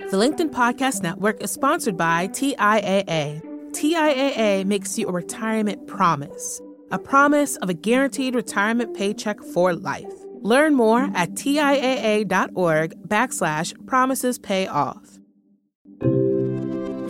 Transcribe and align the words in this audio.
The 0.00 0.16
LinkedIn 0.16 0.50
Podcast 0.50 1.04
Network 1.04 1.40
is 1.40 1.52
sponsored 1.52 1.96
by 1.96 2.26
TIAA. 2.26 3.40
TIAA 3.70 4.64
makes 4.64 4.98
you 4.98 5.06
a 5.06 5.12
retirement 5.12 5.86
promise, 5.86 6.60
a 6.90 6.98
promise 6.98 7.54
of 7.58 7.68
a 7.68 7.74
guaranteed 7.74 8.34
retirement 8.34 8.96
paycheck 8.96 9.40
for 9.40 9.72
life. 9.72 10.12
Learn 10.40 10.74
more 10.74 11.08
at 11.14 11.34
TIAA.org 11.34 13.08
backslash 13.08 13.86
promises 13.86 14.36
pay 14.36 14.66
off. 14.66 15.20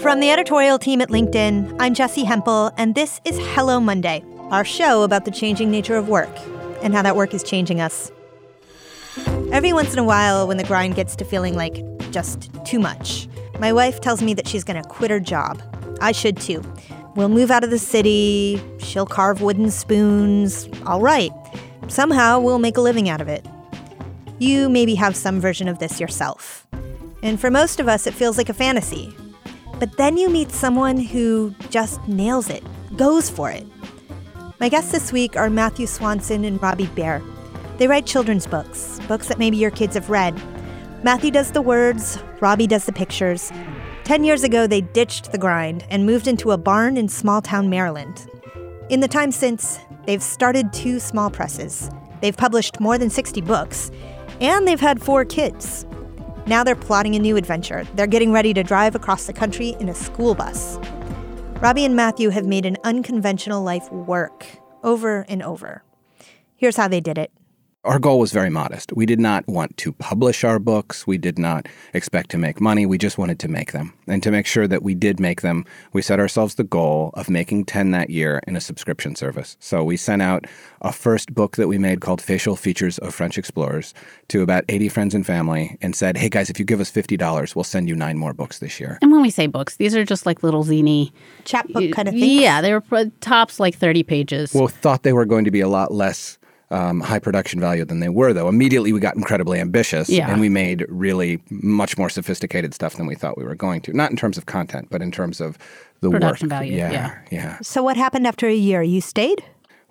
From 0.02 0.20
the 0.20 0.30
editorial 0.30 0.78
team 0.78 1.00
at 1.00 1.08
LinkedIn, 1.08 1.76
I'm 1.80 1.94
Jessi 1.94 2.26
Hempel, 2.26 2.70
and 2.76 2.94
this 2.94 3.18
is 3.24 3.38
Hello 3.54 3.80
Monday, 3.80 4.22
our 4.50 4.64
show 4.64 5.04
about 5.04 5.24
the 5.24 5.30
changing 5.30 5.70
nature 5.70 5.96
of 5.96 6.10
work 6.10 6.36
and 6.82 6.92
how 6.92 7.00
that 7.00 7.16
work 7.16 7.32
is 7.32 7.42
changing 7.42 7.80
us. 7.80 8.12
Every 9.52 9.72
once 9.72 9.94
in 9.94 9.98
a 9.98 10.04
while, 10.04 10.46
when 10.46 10.58
the 10.58 10.64
grind 10.64 10.96
gets 10.96 11.16
to 11.16 11.24
feeling 11.24 11.56
like 11.56 11.82
just 12.14 12.48
too 12.64 12.78
much, 12.78 13.28
my 13.58 13.72
wife 13.72 14.00
tells 14.00 14.22
me 14.22 14.32
that 14.34 14.48
she's 14.48 14.64
going 14.64 14.82
to 14.82 14.88
quit 14.88 15.10
her 15.10 15.20
job. 15.20 15.60
I 16.00 16.12
should 16.12 16.38
too. 16.38 16.62
We'll 17.16 17.28
move 17.28 17.50
out 17.50 17.62
of 17.62 17.70
the 17.70 17.78
city, 17.78 18.62
she'll 18.78 19.06
carve 19.06 19.42
wooden 19.42 19.70
spoons. 19.70 20.68
All 20.86 21.00
right. 21.00 21.30
Somehow 21.88 22.40
we'll 22.40 22.58
make 22.58 22.76
a 22.76 22.80
living 22.80 23.08
out 23.08 23.20
of 23.20 23.28
it. 23.28 23.46
You 24.38 24.68
maybe 24.68 24.94
have 24.94 25.14
some 25.14 25.40
version 25.40 25.68
of 25.68 25.78
this 25.78 26.00
yourself. 26.00 26.66
And 27.22 27.40
for 27.40 27.50
most 27.50 27.78
of 27.78 27.88
us, 27.88 28.06
it 28.06 28.14
feels 28.14 28.38
like 28.38 28.48
a 28.48 28.54
fantasy. 28.54 29.14
But 29.78 29.96
then 29.96 30.16
you 30.16 30.28
meet 30.28 30.50
someone 30.50 30.98
who 30.98 31.54
just 31.70 32.06
nails 32.08 32.48
it, 32.48 32.64
goes 32.96 33.28
for 33.28 33.50
it. 33.50 33.66
My 34.60 34.68
guests 34.68 34.92
this 34.92 35.12
week 35.12 35.36
are 35.36 35.50
Matthew 35.50 35.86
Swanson 35.86 36.44
and 36.44 36.60
Robbi 36.60 36.86
Behr. 36.94 37.22
They 37.78 37.86
write 37.86 38.06
children's 38.06 38.46
books, 38.46 39.00
books 39.08 39.28
that 39.28 39.38
maybe 39.38 39.56
your 39.56 39.70
kids 39.70 39.94
have 39.94 40.10
read. 40.10 40.34
Matthew 41.04 41.30
does 41.30 41.50
the 41.50 41.60
words, 41.60 42.18
Robbie 42.40 42.66
does 42.66 42.86
the 42.86 42.92
pictures. 42.92 43.52
Ten 44.04 44.24
years 44.24 44.42
ago, 44.42 44.66
they 44.66 44.80
ditched 44.80 45.32
the 45.32 45.38
grind 45.38 45.84
and 45.90 46.06
moved 46.06 46.26
into 46.26 46.50
a 46.50 46.56
barn 46.56 46.96
in 46.96 47.10
small 47.10 47.42
town 47.42 47.68
Maryland. 47.68 48.26
In 48.88 49.00
the 49.00 49.06
time 49.06 49.30
since, 49.30 49.78
they've 50.06 50.22
started 50.22 50.72
two 50.72 50.98
small 50.98 51.28
presses. 51.28 51.90
They've 52.22 52.34
published 52.34 52.80
more 52.80 52.96
than 52.96 53.10
60 53.10 53.42
books, 53.42 53.90
and 54.40 54.66
they've 54.66 54.80
had 54.80 55.02
four 55.02 55.26
kids. 55.26 55.84
Now 56.46 56.64
they're 56.64 56.74
plotting 56.74 57.14
a 57.14 57.18
new 57.18 57.36
adventure. 57.36 57.86
They're 57.96 58.06
getting 58.06 58.32
ready 58.32 58.54
to 58.54 58.62
drive 58.62 58.94
across 58.94 59.26
the 59.26 59.34
country 59.34 59.76
in 59.80 59.90
a 59.90 59.94
school 59.94 60.34
bus. 60.34 60.78
Robbie 61.60 61.84
and 61.84 61.94
Matthew 61.94 62.30
have 62.30 62.46
made 62.46 62.64
an 62.64 62.78
unconventional 62.82 63.62
life 63.62 63.92
work 63.92 64.46
over 64.82 65.26
and 65.28 65.42
over. 65.42 65.84
Here's 66.56 66.78
how 66.78 66.88
they 66.88 67.02
did 67.02 67.18
it. 67.18 67.30
Our 67.84 67.98
goal 67.98 68.18
was 68.18 68.32
very 68.32 68.48
modest. 68.48 68.94
We 68.94 69.04
did 69.04 69.20
not 69.20 69.46
want 69.46 69.76
to 69.76 69.92
publish 69.92 70.42
our 70.42 70.58
books. 70.58 71.06
We 71.06 71.18
did 71.18 71.38
not 71.38 71.68
expect 71.92 72.30
to 72.30 72.38
make 72.38 72.58
money. 72.58 72.86
We 72.86 72.96
just 72.96 73.18
wanted 73.18 73.38
to 73.40 73.48
make 73.48 73.72
them. 73.72 73.92
And 74.06 74.22
to 74.22 74.30
make 74.30 74.46
sure 74.46 74.66
that 74.66 74.82
we 74.82 74.94
did 74.94 75.20
make 75.20 75.42
them, 75.42 75.66
we 75.92 76.00
set 76.00 76.18
ourselves 76.18 76.54
the 76.54 76.64
goal 76.64 77.10
of 77.12 77.28
making 77.28 77.66
10 77.66 77.90
that 77.90 78.08
year 78.08 78.40
in 78.46 78.56
a 78.56 78.60
subscription 78.60 79.14
service. 79.14 79.58
So 79.60 79.84
we 79.84 79.98
sent 79.98 80.22
out 80.22 80.46
a 80.80 80.92
first 80.92 81.34
book 81.34 81.56
that 81.56 81.68
we 81.68 81.76
made 81.76 82.00
called 82.00 82.22
Facial 82.22 82.56
Features 82.56 82.96
of 82.98 83.14
French 83.14 83.36
Explorers 83.36 83.92
to 84.28 84.40
about 84.40 84.64
80 84.70 84.88
friends 84.88 85.14
and 85.14 85.26
family 85.26 85.76
and 85.82 85.94
said, 85.94 86.16
hey 86.16 86.30
guys, 86.30 86.48
if 86.48 86.58
you 86.58 86.64
give 86.64 86.80
us 86.80 86.90
$50, 86.90 87.54
we'll 87.54 87.64
send 87.64 87.86
you 87.90 87.94
nine 87.94 88.16
more 88.16 88.32
books 88.32 88.60
this 88.60 88.80
year. 88.80 88.98
And 89.02 89.12
when 89.12 89.20
we 89.20 89.28
say 89.28 89.46
books, 89.46 89.76
these 89.76 89.94
are 89.94 90.06
just 90.06 90.24
like 90.24 90.42
little 90.42 90.62
zany 90.62 91.12
chapbook 91.44 91.92
kind 91.92 92.08
of 92.08 92.14
things. 92.14 92.40
Yeah, 92.40 92.62
they 92.62 92.72
were 92.72 92.82
uh, 92.92 93.04
tops 93.20 93.60
like 93.60 93.74
30 93.76 94.04
pages. 94.04 94.54
Well, 94.54 94.68
thought 94.68 95.02
they 95.02 95.12
were 95.12 95.26
going 95.26 95.44
to 95.44 95.50
be 95.50 95.60
a 95.60 95.68
lot 95.68 95.92
less 95.92 96.38
um, 96.74 97.00
high 97.00 97.18
production 97.18 97.60
value 97.60 97.84
than 97.84 98.00
they 98.00 98.08
were, 98.08 98.32
though. 98.32 98.48
Immediately, 98.48 98.92
we 98.92 99.00
got 99.00 99.14
incredibly 99.16 99.60
ambitious, 99.60 100.08
Yeah. 100.08 100.30
and 100.30 100.40
we 100.40 100.48
made 100.48 100.84
really 100.88 101.40
much 101.50 101.96
more 101.96 102.10
sophisticated 102.10 102.74
stuff 102.74 102.94
than 102.96 103.06
we 103.06 103.14
thought 103.14 103.38
we 103.38 103.44
were 103.44 103.54
going 103.54 103.80
to. 103.82 103.92
Not 103.92 104.10
in 104.10 104.16
terms 104.16 104.36
of 104.38 104.46
content, 104.46 104.88
but 104.90 105.00
in 105.00 105.10
terms 105.10 105.40
of 105.40 105.56
the 106.00 106.10
Production 106.10 106.46
work. 106.48 106.58
value, 106.58 106.76
Yeah, 106.76 106.92
yeah. 106.92 107.14
yeah. 107.30 107.58
So, 107.62 107.82
what 107.82 107.96
happened 107.96 108.26
after 108.26 108.46
a 108.48 108.54
year? 108.54 108.82
You 108.82 109.00
stayed? 109.00 109.42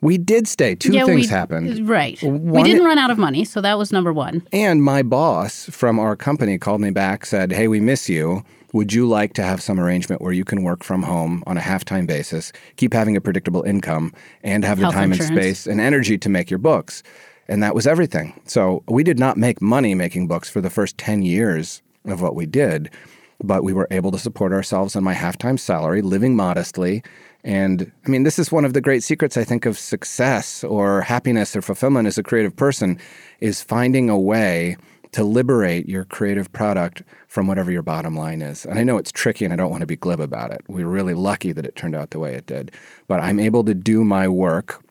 We 0.02 0.18
did 0.18 0.48
stay. 0.50 0.76
Two 0.76 0.92
yeah, 0.92 1.06
things 1.06 1.22
we, 1.22 1.28
happened. 1.28 1.88
Right. 1.88 2.22
we 2.22 2.62
didn't 2.64 2.84
run 2.86 2.98
out 2.98 3.10
of 3.10 3.18
money, 3.18 3.46
so 3.46 3.62
that 3.62 3.78
was 3.78 3.92
number 3.94 4.12
one. 4.12 4.46
And 4.52 4.84
my 4.84 5.02
boss 5.02 5.66
from 5.72 5.98
our 5.98 6.18
company 6.18 6.58
called 6.58 6.82
me 6.82 6.92
back, 6.92 7.26
said, 7.26 7.54
Hey, 7.54 7.70
we 7.70 7.80
miss 7.80 8.10
you. 8.10 8.44
Would 8.74 8.92
you 8.92 9.08
like 9.08 9.34
to 9.34 9.44
have 9.44 9.62
some 9.62 9.80
arrangement 9.80 10.22
where 10.22 10.34
you 10.34 10.44
can 10.44 10.64
work 10.64 10.84
from 10.84 11.04
home 11.04 11.44
on 11.46 11.58
a 11.58 11.62
half 11.62 11.86
time 11.86 12.08
basis, 12.08 12.52
keep 12.76 12.92
having 12.92 13.16
a 13.16 13.22
predictable 13.22 13.62
income, 13.64 14.12
and 14.44 14.66
have 14.66 14.80
the 14.80 14.86
Health 14.86 14.96
time 14.96 15.12
insurance. 15.12 15.30
and 15.30 15.40
space 15.40 15.68
and 15.68 15.80
energy 15.80 16.18
to 16.18 16.28
make 16.28 16.50
your 16.50 16.58
books? 16.58 17.04
And 17.48 17.62
that 17.62 17.76
was 17.76 17.86
everything. 17.86 18.40
So 18.46 18.84
we 18.88 19.04
did 19.04 19.20
not 19.20 19.38
make 19.38 19.62
money 19.62 19.94
making 19.94 20.28
books 20.28 20.50
for 20.50 20.60
the 20.60 20.72
first 20.72 20.98
10 20.98 21.22
years 21.22 21.84
of 22.06 22.22
what 22.22 22.36
we 22.36 22.48
did, 22.48 22.90
but 23.44 23.64
we 23.64 23.74
were 23.74 23.88
able 23.92 24.12
to 24.12 24.18
support 24.18 24.52
ourselves 24.52 24.96
on 24.96 25.04
my 25.04 25.14
half 25.14 25.38
time 25.38 25.60
salary, 25.60 26.02
living 26.02 26.36
modestly. 26.36 27.04
And 27.44 27.92
I 28.08 28.10
mean, 28.10 28.24
this 28.24 28.40
is 28.40 28.52
one 28.52 28.66
of 28.66 28.74
the 28.74 28.82
great 28.82 29.04
secrets, 29.04 29.38
I 29.38 29.44
think, 29.44 29.68
of 29.68 29.78
success 29.78 30.64
or 30.64 31.02
happiness 31.02 31.56
or 31.56 31.62
fulfillment 31.62 32.08
as 32.08 32.18
a 32.18 32.24
creative 32.24 32.56
person 32.56 32.98
is 33.40 33.62
finding 33.62 34.10
a 34.10 34.18
way 34.18 34.78
to 35.14 35.24
liberate 35.24 35.88
your 35.88 36.06
creative 36.06 36.52
product 36.52 37.04
from 37.28 37.48
whatever 37.48 37.72
your 37.72 37.82
bottom 37.82 38.16
line 38.16 38.42
is. 38.42 38.66
And 38.66 38.78
I 38.78 38.84
know 38.84 38.98
it's 38.98 39.12
tricky 39.12 39.46
and 39.46 39.54
I 39.54 39.58
don't 39.58 39.72
want 39.72 39.82
to 39.82 39.88
be 39.88 39.96
glib 39.96 40.20
about 40.20 40.52
it. 40.52 40.62
We're 40.68 40.88
really 40.88 41.14
lucky 41.14 41.52
that 41.54 41.66
it 41.66 41.76
turned 41.76 41.96
out 41.96 42.10
the 42.10 42.20
way 42.20 42.34
it 42.34 42.46
did. 42.46 42.72
But 43.08 43.22
I'm 43.22 43.40
able 43.40 43.64
to 43.64 43.74
do 43.74 44.04
my 44.04 44.28
work 44.28 44.84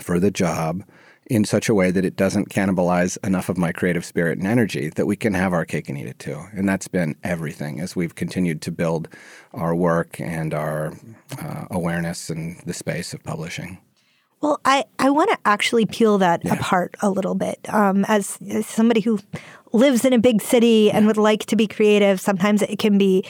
for 0.00 0.20
the 0.20 0.30
job 0.30 0.84
in 1.26 1.44
such 1.44 1.68
a 1.68 1.74
way 1.74 1.92
that 1.92 2.04
it 2.04 2.16
doesn't 2.16 2.48
cannibalize 2.48 3.16
enough 3.24 3.48
of 3.48 3.56
my 3.56 3.70
creative 3.70 4.04
spirit 4.04 4.36
and 4.38 4.46
energy 4.48 4.88
that 4.90 5.06
we 5.06 5.14
can 5.14 5.32
have 5.32 5.52
our 5.52 5.64
cake 5.64 5.88
and 5.88 5.96
eat 5.96 6.08
it 6.08 6.18
too. 6.18 6.44
And 6.52 6.68
that's 6.68 6.88
been 6.88 7.14
everything 7.22 7.80
as 7.80 7.94
we've 7.94 8.16
continued 8.16 8.60
to 8.62 8.72
build 8.72 9.08
our 9.54 9.74
work 9.74 10.20
and 10.20 10.52
our 10.52 10.92
uh, 11.40 11.66
awareness 11.70 12.30
in 12.30 12.60
the 12.66 12.74
space 12.74 13.14
of 13.14 13.22
publishing. 13.22 13.78
Well, 14.40 14.58
I, 14.64 14.84
I 14.98 15.10
want 15.10 15.30
to 15.30 15.38
actually 15.44 15.84
peel 15.86 16.16
that 16.18 16.44
apart 16.50 16.94
a 17.02 17.10
little 17.10 17.34
bit. 17.34 17.58
Um, 17.68 18.04
as, 18.08 18.38
as 18.50 18.66
somebody 18.66 19.00
who 19.02 19.18
lives 19.72 20.04
in 20.04 20.12
a 20.14 20.18
big 20.18 20.40
city 20.40 20.90
and 20.90 21.06
would 21.06 21.18
like 21.18 21.44
to 21.46 21.56
be 21.56 21.66
creative, 21.66 22.20
sometimes 22.20 22.62
it 22.62 22.78
can 22.78 22.96
be 22.98 23.22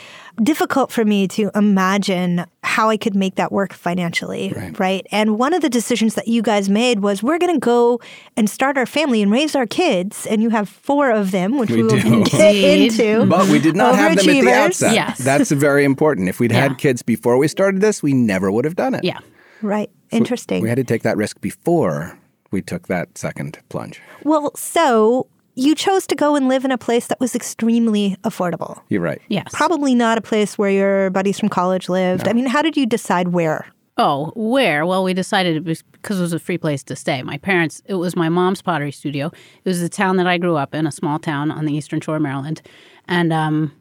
difficult 0.42 0.90
for 0.92 1.04
me 1.04 1.26
to 1.28 1.50
imagine 1.54 2.46
how 2.62 2.88
I 2.88 2.96
could 2.96 3.14
make 3.16 3.34
that 3.34 3.50
work 3.50 3.72
financially, 3.74 4.54
right? 4.78 5.04
And 5.10 5.36
one 5.38 5.52
of 5.52 5.62
the 5.62 5.68
decisions 5.68 6.14
that 6.14 6.28
you 6.28 6.40
guys 6.42 6.68
made 6.70 7.00
was 7.00 7.22
we're 7.24 7.38
going 7.38 7.54
to 7.54 7.58
go 7.60 8.00
and 8.36 8.48
start 8.48 8.78
our 8.78 8.86
family 8.86 9.20
and 9.20 9.30
raise 9.32 9.54
our 9.56 9.66
kids. 9.66 10.26
And 10.28 10.40
you 10.42 10.48
have 10.50 10.68
four 10.68 11.10
of 11.10 11.32
them, 11.32 11.58
which 11.58 11.70
we, 11.70 11.78
We 11.78 11.82
will 11.82 12.24
get 12.24 12.54
into. 12.54 13.26
But 13.26 13.48
we 13.48 13.58
did 13.58 13.74
not 13.76 13.96
have 13.96 14.16
them 14.16 14.20
at 14.20 14.32
the 14.32 14.40
Overachievers. 14.42 14.52
outset. 14.66 14.94
Yes. 14.94 15.18
That's 15.18 15.50
very 15.50 15.84
important. 15.84 16.28
If 16.28 16.38
we'd 16.40 16.52
Yeah. 16.52 16.60
had 16.60 16.78
kids 16.78 17.02
before 17.02 17.36
we 17.36 17.48
started 17.48 17.80
this, 17.80 18.00
we 18.02 18.12
never 18.14 18.50
would 18.52 18.64
have 18.64 18.76
done 18.76 18.94
it. 18.94 19.02
Yeah. 19.04 19.18
Right. 19.60 19.90
Interesting. 20.10 20.62
We 20.62 20.68
had 20.68 20.76
to 20.76 20.84
take 20.84 21.02
that 21.02 21.16
risk 21.16 21.40
before 21.40 22.18
we 22.50 22.62
took 22.62 22.88
that 22.88 23.16
second 23.16 23.58
plunge. 23.68 24.00
well, 24.24 24.54
so 24.56 25.26
you 25.54 25.74
chose 25.74 26.06
to 26.06 26.14
go 26.14 26.36
and 26.36 26.48
live 26.48 26.64
in 26.64 26.70
a 26.70 26.78
place 26.78 27.08
that 27.08 27.20
was 27.20 27.34
extremely 27.34 28.16
affordable. 28.24 28.80
You're 28.88 29.02
right. 29.02 29.20
Yes. 29.28 29.48
Probably 29.52 29.94
not 29.94 30.16
a 30.18 30.20
place 30.20 30.56
where 30.56 30.70
your 30.70 31.10
buddies 31.10 31.38
from 31.38 31.48
college 31.48 31.88
lived. 31.88 32.26
I 32.26 32.32
mean, 32.32 32.46
how 32.46 32.62
did 32.62 32.76
you 32.76 32.86
decide 32.86 33.28
where? 33.28 33.66
Oh, 33.98 34.32
where? 34.34 34.86
Well, 34.86 35.04
we 35.04 35.12
decided 35.12 35.56
it 35.56 35.64
was 35.64 35.82
because 35.82 36.18
it 36.18 36.22
was 36.22 36.32
a 36.32 36.38
free 36.38 36.56
place 36.56 36.82
to 36.84 36.96
stay. 36.96 37.22
My 37.22 37.36
parents, 37.36 37.82
it 37.84 37.94
was 37.94 38.16
my 38.16 38.30
mom's 38.30 38.62
pottery 38.62 38.92
studio. 38.92 39.26
It 39.26 39.68
was 39.68 39.80
the 39.80 39.90
town 39.90 40.16
that 40.16 40.26
I 40.26 40.38
grew 40.38 40.56
up 40.56 40.74
in, 40.74 40.86
a 40.86 40.92
small 40.92 41.18
town 41.18 41.50
on 41.50 41.66
the 41.66 41.74
eastern 41.74 42.00
shore 42.00 42.16
of 42.16 42.22
Maryland. 42.22 42.62
And 43.06 43.32
um, 43.32 43.72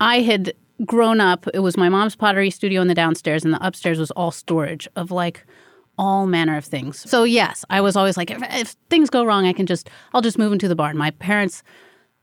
I 0.00 0.20
had 0.20 0.52
grown 0.84 1.20
up, 1.20 1.46
it 1.54 1.60
was 1.60 1.76
my 1.76 1.88
mom's 1.88 2.16
pottery 2.16 2.50
studio 2.50 2.82
in 2.82 2.88
the 2.88 2.94
downstairs, 2.94 3.44
and 3.44 3.54
the 3.54 3.66
upstairs 3.66 3.98
was 3.98 4.10
all 4.10 4.30
storage 4.32 4.86
of 4.96 5.10
like 5.10 5.46
all 6.02 6.26
manner 6.26 6.56
of 6.56 6.64
things. 6.64 7.08
So, 7.08 7.22
yes, 7.22 7.64
I 7.70 7.80
was 7.80 7.94
always 7.94 8.16
like, 8.16 8.30
if, 8.32 8.42
if 8.50 8.68
things 8.90 9.08
go 9.08 9.24
wrong, 9.24 9.46
I 9.46 9.52
can 9.52 9.66
just, 9.66 9.88
I'll 10.12 10.20
just 10.20 10.36
move 10.36 10.52
into 10.52 10.66
the 10.66 10.74
barn. 10.74 10.96
My 10.96 11.12
parents 11.12 11.62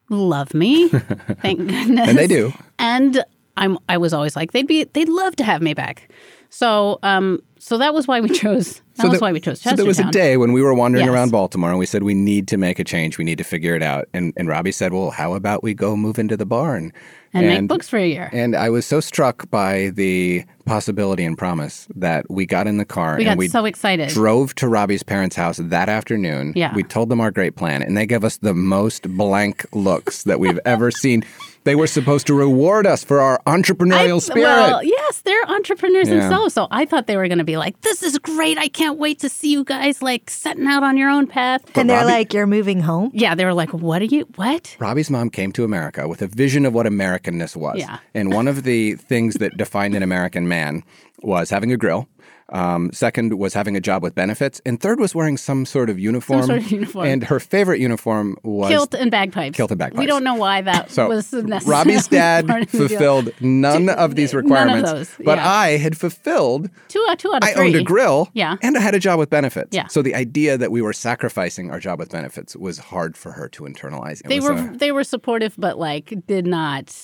love 0.10 0.54
me, 0.54 0.90
thank 1.42 1.60
goodness. 1.60 2.10
And 2.10 2.18
they 2.18 2.28
do. 2.28 2.52
And 2.78 3.24
I'm 3.56 3.78
I 3.88 3.98
was 3.98 4.14
always 4.14 4.36
like 4.36 4.54
they'd 4.54 4.68
be 4.68 4.86
they'd 4.86 5.10
love 5.10 5.36
to 5.38 5.44
have 5.44 5.62
me 5.62 5.74
back. 5.74 6.10
So 6.50 6.98
um 7.04 7.44
so 7.60 7.78
that 7.78 7.94
was 7.94 8.08
why 8.08 8.20
we 8.22 8.30
chose 8.30 8.82
that 8.96 9.04
was 9.04 9.12
there- 9.14 9.20
why 9.20 9.32
we 9.32 9.40
chose 9.40 9.62
So 9.62 9.76
there 9.76 9.86
was 9.86 10.00
a 10.00 10.10
day 10.12 10.38
when 10.38 10.52
we 10.54 10.62
were 10.62 10.74
wandering 10.74 11.06
Yes. 11.06 11.14
around 11.14 11.32
Baltimore 11.32 11.70
and 11.70 11.78
we 11.80 11.86
said 11.86 12.04
we 12.04 12.14
need 12.14 12.48
to 12.48 12.58
make 12.58 12.80
a 12.80 12.84
change. 12.84 13.18
We 13.18 13.24
need 13.26 13.38
to 13.38 13.44
figure 13.44 13.76
it 13.76 13.84
out. 13.84 14.08
And 14.14 14.34
and 14.38 14.48
Robbie 14.48 14.72
said, 14.72 14.94
"Well, 14.94 15.12
how 15.12 15.34
about 15.36 15.62
we 15.64 15.74
go 15.74 15.96
move 15.96 16.18
into 16.20 16.36
the 16.38 16.46
barn 16.46 16.92
and, 17.34 17.46
make 17.46 17.68
books 17.68 17.88
for 17.88 17.98
a 17.98 18.08
year. 18.08 18.30
And 18.34 18.56
I 18.56 18.70
was 18.72 18.88
so 18.88 19.00
struck 19.00 19.50
by 19.52 19.92
the 19.94 20.44
possibility 20.66 21.24
and 21.24 21.38
promise 21.38 21.88
that 21.96 22.26
we 22.30 22.46
got 22.48 22.66
in 22.66 22.78
the 22.78 22.86
car 22.86 23.18
We 23.18 23.24
and 23.26 23.32
got 23.32 23.38
we 23.38 23.48
so 23.48 23.66
excited. 23.66 24.10
drove 24.10 24.56
to 24.56 24.68
Robbie's 24.68 25.04
parents' 25.04 25.36
house 25.36 25.58
that 25.58 25.90
afternoon. 25.90 26.54
Yeah. 26.56 26.74
We 26.74 26.82
told 26.84 27.10
them 27.10 27.22
our 27.22 27.30
great 27.32 27.56
plan, 27.56 27.84
and 27.84 27.96
they 27.96 28.06
gave 28.08 28.24
us 28.24 28.38
the 28.38 28.54
most 28.56 29.08
blank 29.16 29.66
looks 29.74 30.24
that 30.24 30.40
we've 30.40 30.60
ever 30.66 30.90
seen. 31.04 31.24
They 31.66 31.76
were 31.76 31.88
supposed 31.88 32.26
to 32.28 32.34
reward 32.34 32.88
us 32.88 33.04
for 33.04 33.20
our 33.20 33.40
entrepreneurial 33.46 34.16
I- 34.16 34.20
spirit. 34.20 34.42
Well, 34.44 34.84
yes, 34.84 35.22
they're 35.22 35.46
entrepreneurs 35.52 36.08
Yeah. 36.10 36.22
themselves. 36.22 36.54
So 36.56 36.68
I 36.72 36.86
thought 36.86 37.06
they 37.06 37.18
were 37.18 37.28
going 37.28 37.38
to 37.40 37.44
be 37.52 37.58
like, 37.58 37.82
"This 37.82 38.04
is 38.04 38.18
great! 38.20 38.58
I 38.58 38.68
can't 38.68 38.98
wait 38.98 39.20
to 39.20 39.30
see 39.30 39.52
you 39.52 39.64
guys 39.64 40.02
like 40.02 40.30
setting 40.30 40.68
out 40.68 40.84
on 40.84 40.98
your 40.98 41.10
own 41.10 41.28
path." 41.28 41.62
and 41.76 41.90
they're 41.90 42.02
Robbie- 42.02 42.12
like, 42.12 42.34
"You're 42.34 42.48
moving 42.48 42.82
home." 42.82 43.12
Yeah, 43.14 43.36
they 43.36 43.46
were 43.46 43.54
like, 43.54 43.74
"What 43.74 44.02
are 44.02 44.06
you? 44.16 44.28
What?" 44.36 44.76
Robbie's 44.80 45.10
mom 45.10 45.30
came 45.30 45.52
to 45.54 45.64
America 45.64 46.08
with 46.08 46.22
a 46.22 46.28
vision 46.28 46.66
of 46.66 46.74
what 46.74 46.86
Americanness 46.86 47.56
was. 47.56 47.78
Yeah. 47.80 47.98
And 48.14 48.34
one 48.34 48.48
of 48.48 48.64
the 48.64 48.96
things 48.96 49.36
that 49.36 49.58
defined 49.58 49.96
an 49.96 50.04
American 50.04 50.48
man 50.48 50.84
was 51.22 51.50
having 51.50 51.72
a 51.72 51.78
grill. 51.78 52.08
Um, 52.52 52.92
second 52.94 53.38
was 53.38 53.54
having 53.54 53.76
a 53.78 53.80
job 53.82 54.02
with 54.02 54.16
benefits. 54.16 54.60
And 54.66 54.80
third 54.82 55.00
was 55.00 55.14
wearing 55.14 55.38
some 55.38 55.66
sort 55.66 55.90
of 55.90 56.00
uniform. 56.00 56.42
Some 56.42 56.48
sort 56.48 56.62
of 56.64 56.72
uniform. 56.72 57.06
And 57.08 57.24
her 57.26 57.40
favorite 57.40 57.80
uniform 57.80 58.38
was 58.44 58.70
Kilt 58.72 58.94
and 58.96 59.12
bagpipes. 59.12 59.56
Kilt 59.56 59.70
and 59.72 59.78
bagpipes. 59.78 60.00
We 60.00 60.08
don't 60.08 60.24
know 60.24 60.36
why 60.36 60.62
that 60.62 60.90
So 60.90 61.08
was 61.08 61.32
necessary. 61.32 61.72
Robbie's 61.72 62.08
dad 62.08 62.48
part 62.48 62.64
of 62.64 62.72
the 62.72 62.78
deal. 62.80 62.88
fulfilled 62.88 63.30
none 63.40 63.90
of 63.90 64.16
these 64.16 64.34
None 64.34 64.40
of 64.40 64.46
requirements. 64.50 64.92
those, 64.92 65.16
But 65.24 65.38
yeah. 65.38 65.50
I 65.50 65.78
had 65.78 65.96
fulfilled 65.98 66.70
two, 66.88 67.06
uh, 67.10 67.16
two 67.16 67.32
out 67.34 67.44
of 67.44 67.50
I 67.50 67.54
three. 67.54 67.66
owned 67.68 67.76
a 67.76 67.84
grill 67.84 68.30
Yeah. 68.34 68.56
and 68.64 68.76
I 68.76 68.80
had 68.82 68.96
a 68.96 69.00
job 69.00 69.20
with 69.20 69.30
benefits. 69.30 69.76
Yeah. 69.76 69.88
So 69.88 70.02
the 70.02 70.16
idea 70.16 70.58
that 70.58 70.72
we 70.72 70.82
were 70.82 70.94
sacrificing 70.94 71.70
our 71.72 71.80
job 71.80 72.00
with 72.00 72.10
benefits 72.10 72.56
was 72.56 72.80
hard 72.80 73.16
for 73.16 73.32
her 73.34 73.48
to 73.50 73.64
internalize. 73.64 74.22
It 74.22 74.28
They 74.28 74.40
were 74.40 74.54
a- 74.54 74.78
they 74.78 74.92
were 74.92 75.04
supportive, 75.04 75.54
but 75.58 75.78
like 75.78 76.14
did 76.28 76.48
not 76.48 76.96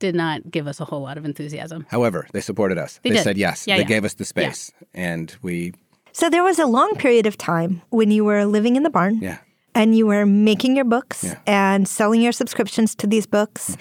did 0.00 0.14
not 0.16 0.50
give 0.50 0.66
us 0.66 0.80
a 0.80 0.84
whole 0.84 1.02
lot 1.02 1.16
of 1.18 1.24
enthusiasm. 1.24 1.86
However, 1.88 2.26
they 2.32 2.40
supported 2.40 2.78
us. 2.78 2.98
They 3.02 3.10
They, 3.10 3.16
did. 3.16 3.22
said 3.22 3.36
yes. 3.38 3.66
Yeah, 3.66 3.76
they 3.76 3.82
yeah. 3.82 3.88
gave 3.94 4.04
us 4.04 4.14
the 4.14 4.24
space, 4.24 4.72
and 4.92 5.32
we 5.42 5.72
So 6.12 6.28
there 6.28 6.42
was 6.42 6.58
a 6.58 6.66
long 6.66 6.94
period 6.96 7.26
of 7.26 7.36
time 7.38 7.82
when 7.90 8.10
you 8.10 8.24
were 8.24 8.44
living 8.44 8.74
in 8.76 8.82
the 8.82 8.90
barn. 8.90 9.18
yeah. 9.22 9.38
and 9.72 9.94
you 9.96 10.04
were 10.04 10.26
making 10.26 10.74
your 10.74 10.84
books 10.84 11.22
Yeah. 11.22 11.36
and 11.46 11.86
selling 11.86 12.20
your 12.22 12.32
subscriptions 12.32 12.96
to 12.96 13.06
these 13.06 13.24
books, 13.24 13.76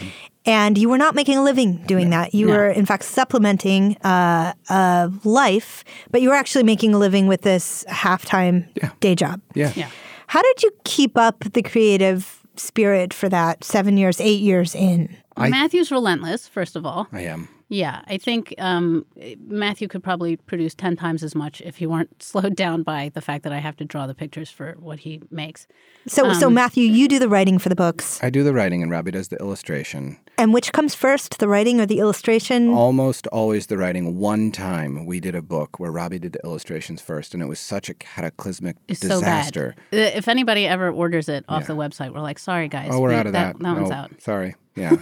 and 0.45 0.77
you 0.77 0.87
were 0.87 0.99
not 0.99 1.15
making 1.15 1.37
a 1.37 1.43
living 1.43 1.81
doing 1.87 2.11
that. 2.11 2.27
You 2.33 2.45
No. 2.47 2.53
were, 2.53 2.69
in 2.69 2.85
fact, 2.85 3.03
supplementing 3.05 3.97
uh, 4.03 4.53
a 4.69 5.09
life, 5.23 5.83
but 6.11 6.21
you 6.21 6.29
were 6.29 6.35
actually 6.35 6.63
making 6.63 6.93
a 6.93 6.99
living 6.99 7.25
with 7.27 7.41
this 7.41 7.85
half-time 7.87 8.65
day 8.99 9.15
job. 9.15 9.41
Yeah. 9.55 9.71
Yeah. 9.75 9.89
How 10.27 10.41
did 10.43 10.61
you 10.63 10.69
keep 10.83 11.17
up 11.17 11.37
the 11.53 11.63
creative 11.63 12.19
spirit 12.55 13.11
for 13.13 13.27
that 13.29 13.63
seven 13.63 13.97
years, 13.97 14.21
eight 14.21 14.41
years 14.41 14.75
in? 14.75 15.09
Matthew's 15.47 15.91
relentless, 15.91 16.47
first 16.47 16.75
of 16.75 16.85
all. 16.85 17.07
I 17.13 17.21
am. 17.21 17.47
Yeah, 17.71 18.01
I 18.07 18.17
think 18.17 18.55
um, 18.57 19.05
Matthew 19.45 19.87
could 19.87 20.03
probably 20.03 20.37
produce 20.37 20.73
10 20.73 20.95
times 20.95 21.21
as 21.21 21.35
much 21.35 21.61
if 21.61 21.77
he 21.77 21.85
weren't 21.85 22.23
slowed 22.23 22.55
down 22.55 22.81
by 22.81 23.11
the 23.13 23.21
fact 23.21 23.43
that 23.43 23.53
I 23.53 23.59
have 23.59 23.77
to 23.77 23.85
draw 23.85 24.07
the 24.07 24.15
pictures 24.15 24.49
for 24.49 24.75
what 24.79 24.97
he 25.01 25.21
makes. 25.29 25.67
So, 26.07 26.29
Um, 26.29 26.33
so 26.33 26.49
Matthew, 26.49 26.85
you 26.85 27.07
do 27.07 27.19
the 27.19 27.29
writing 27.29 27.59
for 27.59 27.69
the 27.69 27.75
books, 27.75 28.19
I 28.23 28.31
do 28.31 28.43
the 28.43 28.53
writing, 28.53 28.81
and 28.81 28.91
Robbie 28.91 29.11
does 29.11 29.27
the 29.27 29.37
illustration. 29.39 30.17
and 30.39 30.51
which 30.51 30.71
comes 30.71 30.95
first, 30.95 31.37
the 31.37 31.47
writing 31.47 31.79
or 31.79 31.85
the 31.85 31.99
illustration? 31.99 32.69
Almost 32.73 33.27
always 33.27 33.67
the 33.67 33.77
writing. 33.77 34.17
One 34.17 34.51
time 34.51 35.05
we 35.05 35.19
did 35.19 35.35
a 35.35 35.41
book 35.43 35.79
where 35.79 35.91
Robbie 35.91 36.17
did 36.17 36.33
the 36.33 36.39
illustrations 36.43 37.01
first, 37.01 37.35
and 37.35 37.43
it 37.43 37.47
was 37.47 37.59
such 37.59 37.87
a 37.87 37.93
cataclysmic 37.93 38.77
It's 38.87 39.01
disaster. 39.01 39.75
so 39.91 39.97
bad. 39.97 40.07
Uh, 40.15 40.17
If 40.17 40.27
anybody 40.27 40.65
ever 40.65 40.89
orders 40.89 41.29
it 41.29 41.45
off 41.47 41.67
the 41.67 41.75
website, 41.75 42.15
we're 42.15 42.21
like, 42.21 42.39
sorry, 42.39 42.67
guys. 42.67 42.89
Oh, 42.91 42.99
we're 42.99 43.09
we- 43.09 43.15
out 43.15 43.27
of 43.27 43.33
that. 43.33 43.59
That, 43.59 43.75
one's 43.75 43.91
Oh, 43.91 43.93
out. 43.93 44.11
Sorry. 44.21 44.55
Yeah. 44.75 44.97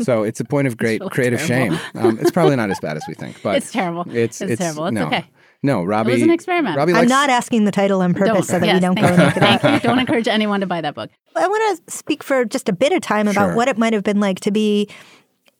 so 0.00 0.22
it's 0.22 0.40
a 0.40 0.44
point 0.44 0.66
of 0.66 0.76
great 0.76 1.00
really 1.00 1.10
creative 1.10 1.40
terrible. 1.40 1.76
shame. 1.76 2.02
Um, 2.04 2.18
it's 2.20 2.30
probably 2.30 2.56
not 2.56 2.70
as 2.70 2.80
bad 2.80 2.96
as 2.96 3.02
we 3.08 3.14
think, 3.14 3.42
but 3.42 3.56
It's 3.56 3.70
terrible. 3.72 4.04
It's 4.08 4.40
It's 4.40 4.58
terrible. 4.60 4.86
It's 4.86 4.94
no, 4.94 5.06
okay. 5.06 5.26
No, 5.62 5.84
Robbie. 5.84 6.12
It 6.12 6.14
was 6.14 6.22
an 6.22 6.30
experiment. 6.30 6.76
Robbie 6.78 6.94
I'm 6.94 7.06
not 7.08 7.28
asking 7.28 7.66
the 7.66 7.70
title 7.70 8.00
on 8.00 8.14
purpose 8.14 8.46
so 8.46 8.58
that 8.58 8.64
yes, 8.64 8.74
we 8.76 8.80
don't 8.80 8.94
go 8.94 9.02
thank 9.02 9.12
and 9.12 9.18
you. 9.20 9.26
look 9.26 9.36
it. 9.36 9.60
Thank 9.60 9.82
you. 9.82 9.88
Don't 9.88 9.98
encourage 9.98 10.26
anyone 10.26 10.60
to 10.60 10.66
buy 10.66 10.80
that 10.80 10.94
book. 10.94 11.10
I 11.36 11.46
want 11.46 11.84
to 11.86 11.92
speak 11.92 12.22
for 12.22 12.46
just 12.46 12.68
a 12.68 12.72
bit 12.72 12.92
of 12.92 13.02
time 13.02 13.28
about 13.28 13.48
Sure. 13.48 13.56
what 13.56 13.68
it 13.68 13.76
might 13.76 13.92
have 13.92 14.02
been 14.02 14.20
like 14.20 14.40
to 14.40 14.50
be 14.50 14.88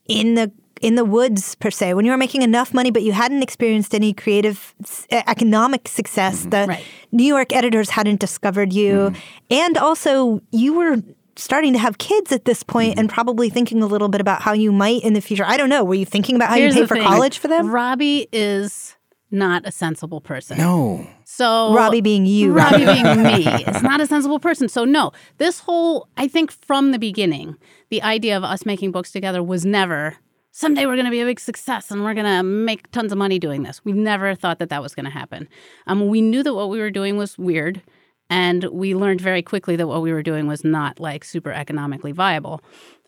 in 0.06 0.36
the 0.36 0.50
in 0.80 0.94
the 0.94 1.04
woods 1.04 1.54
per 1.56 1.70
se 1.70 1.92
when 1.92 2.06
you 2.06 2.10
were 2.10 2.16
making 2.16 2.40
enough 2.40 2.72
money 2.72 2.90
but 2.90 3.02
you 3.02 3.12
hadn't 3.12 3.42
experienced 3.42 3.94
any 3.94 4.14
creative 4.14 4.74
s- 4.82 5.06
economic 5.12 5.86
success 5.86 6.44
the 6.46 6.64
Right. 6.66 6.82
new 7.12 7.22
york 7.26 7.52
editors 7.52 7.90
hadn't 7.90 8.18
discovered 8.18 8.72
you 8.72 9.12
and 9.50 9.76
also 9.76 10.40
you 10.52 10.72
were 10.72 10.96
starting 11.36 11.72
to 11.72 11.78
have 11.78 11.98
kids 11.98 12.32
at 12.32 12.44
this 12.44 12.62
point 12.62 12.98
and 12.98 13.08
probably 13.08 13.48
thinking 13.50 13.82
a 13.82 13.86
little 13.86 14.08
bit 14.08 14.20
about 14.20 14.42
how 14.42 14.52
you 14.52 14.72
might 14.72 15.02
in 15.02 15.14
the 15.14 15.20
future 15.20 15.44
i 15.46 15.56
don't 15.56 15.68
know 15.68 15.84
were 15.84 15.94
you 15.94 16.06
thinking 16.06 16.36
about 16.36 16.48
how 16.48 16.56
Here's 16.56 16.74
you 16.74 16.82
pay 16.82 16.86
for 16.86 16.94
thing. 16.96 17.04
college 17.04 17.38
for 17.38 17.48
them 17.48 17.70
Robbie 17.70 18.28
is 18.32 18.96
not 19.30 19.64
a 19.64 19.70
sensible 19.70 20.20
person. 20.20 20.58
No. 20.58 21.06
So 21.24 21.72
robbie 21.72 22.00
being 22.00 22.26
you 22.26 22.52
Robbie 22.52 22.84
being 22.84 23.22
me 23.22 23.46
is 23.64 23.82
not 23.82 24.00
a 24.00 24.06
sensible 24.06 24.40
person. 24.40 24.68
So 24.68 24.84
no, 24.84 25.12
this 25.38 25.60
whole 25.60 26.08
I 26.16 26.26
think 26.26 26.50
from 26.50 26.90
the 26.90 26.98
beginning, 26.98 27.56
the 27.90 28.02
idea 28.02 28.36
of 28.36 28.42
us 28.42 28.66
making 28.66 28.90
books 28.90 29.12
together 29.12 29.42
was 29.42 29.64
never 29.64 30.16
someday 30.52 30.84
we're 30.84 30.96
going 30.96 31.04
to 31.04 31.10
be 31.10 31.20
a 31.20 31.24
big 31.24 31.40
success 31.40 31.90
and 31.90 32.04
we're 32.04 32.14
going 32.14 32.26
to 32.26 32.42
make 32.42 32.90
tons 32.90 33.12
of 33.12 33.18
money 33.18 33.38
doing 33.38 33.62
this. 33.62 33.84
We 33.84 33.92
never 33.92 34.34
thought 34.34 34.58
that 34.58 34.68
that 34.70 34.82
was 34.82 34.94
going 34.94 35.04
to 35.04 35.10
happen. 35.10 35.48
Um, 35.86 36.08
we 36.08 36.20
knew 36.20 36.42
that 36.42 36.54
what 36.54 36.70
we 36.70 36.80
were 36.80 36.90
doing 36.90 37.16
was 37.16 37.38
weird, 37.38 37.82
and 38.30 38.64
we 38.64 38.94
learned 38.94 39.20
very 39.20 39.42
quickly 39.42 39.76
that 39.76 39.86
what 39.88 40.00
we 40.02 40.12
were 40.12 40.22
doing 40.22 40.46
was 40.46 40.64
not 40.64 40.98
like 41.00 41.24
super 41.24 41.52
economically 41.52 42.12
viable. 42.12 42.62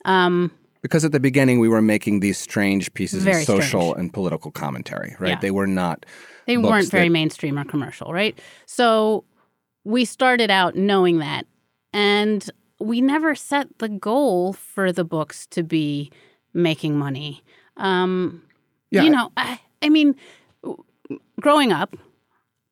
Um, 0.04 0.50
Because 0.82 1.04
at 1.04 1.12
the 1.12 1.20
beginning 1.20 1.60
we 1.60 1.68
were 1.68 1.80
making 1.82 2.20
these 2.20 2.36
strange 2.36 2.92
pieces 2.94 3.24
of 3.26 3.34
social 3.36 3.62
strange. 3.92 3.98
and 3.98 4.12
political 4.12 4.50
commentary, 4.50 5.14
right? 5.20 5.30
Yeah. 5.30 5.38
They 5.40 5.50
were 5.52 5.66
not. 5.68 6.04
they 6.46 6.56
weren't 6.58 6.90
very 6.90 7.08
that- 7.08 7.12
mainstream 7.12 7.58
or 7.58 7.64
commercial, 7.64 8.12
right? 8.12 8.36
So 8.66 9.24
we 9.84 10.04
started 10.04 10.50
out 10.50 10.74
knowing 10.76 11.18
that, 11.18 11.46
and 11.92 12.48
we 12.80 13.00
never 13.00 13.34
set 13.36 13.78
the 13.78 13.88
goal 13.88 14.52
for 14.52 14.90
the 14.92 15.04
books 15.04 15.46
to 15.48 15.62
be 15.62 16.10
making 16.52 16.98
money. 16.98 17.42
Um, 17.76 18.42
Yeah. 18.90 19.04
You 19.04 19.10
know, 19.10 19.30
I, 19.36 19.58
I 19.80 19.88
mean, 19.88 20.16
growing 21.40 21.72
up, 21.72 21.96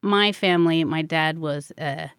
my 0.02 0.32
family, 0.32 0.85
my 0.85 1.02
dad 1.02 1.38
was 1.38 1.73
a, 1.79 2.11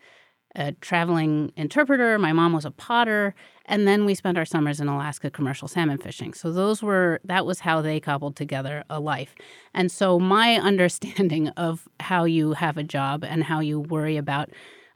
a 0.56 0.74
traveling 0.74 1.52
interpreter, 1.56 2.20
my 2.20 2.34
mom 2.34 2.54
was 2.54 2.66
a 2.66 2.72
potter, 2.72 3.34
and 3.66 3.88
then 3.88 4.06
we 4.06 4.16
spent 4.16 4.38
our 4.38 4.46
summers 4.46 4.82
in 4.82 4.88
Alaska 4.88 5.30
commercial 5.30 5.68
salmon 5.68 5.98
fishing. 5.98 6.34
So 6.34 6.52
those 6.52 6.84
were 6.84 7.22
that 7.24 7.46
was 7.46 7.62
how 7.62 7.82
they 7.82 8.00
cobbled 8.00 8.36
together 8.36 8.84
a 8.90 9.00
life. 9.00 9.34
And 9.74 9.92
so 9.92 10.20
my 10.20 10.56
understanding 10.62 11.50
of 11.50 11.88
how 12.00 12.26
you 12.26 12.54
have 12.54 12.78
a 12.78 12.84
job 12.84 13.24
and 13.24 13.44
how 13.44 13.60
you 13.60 13.80
worry 13.80 14.18
about 14.18 14.50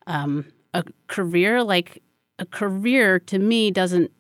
um, 0.08 0.46
a 0.74 0.84
career, 1.08 1.64
like 1.64 2.02
a 2.38 2.46
career 2.46 3.20
to 3.20 3.40
me 3.40 3.72
doesn't 3.72 4.12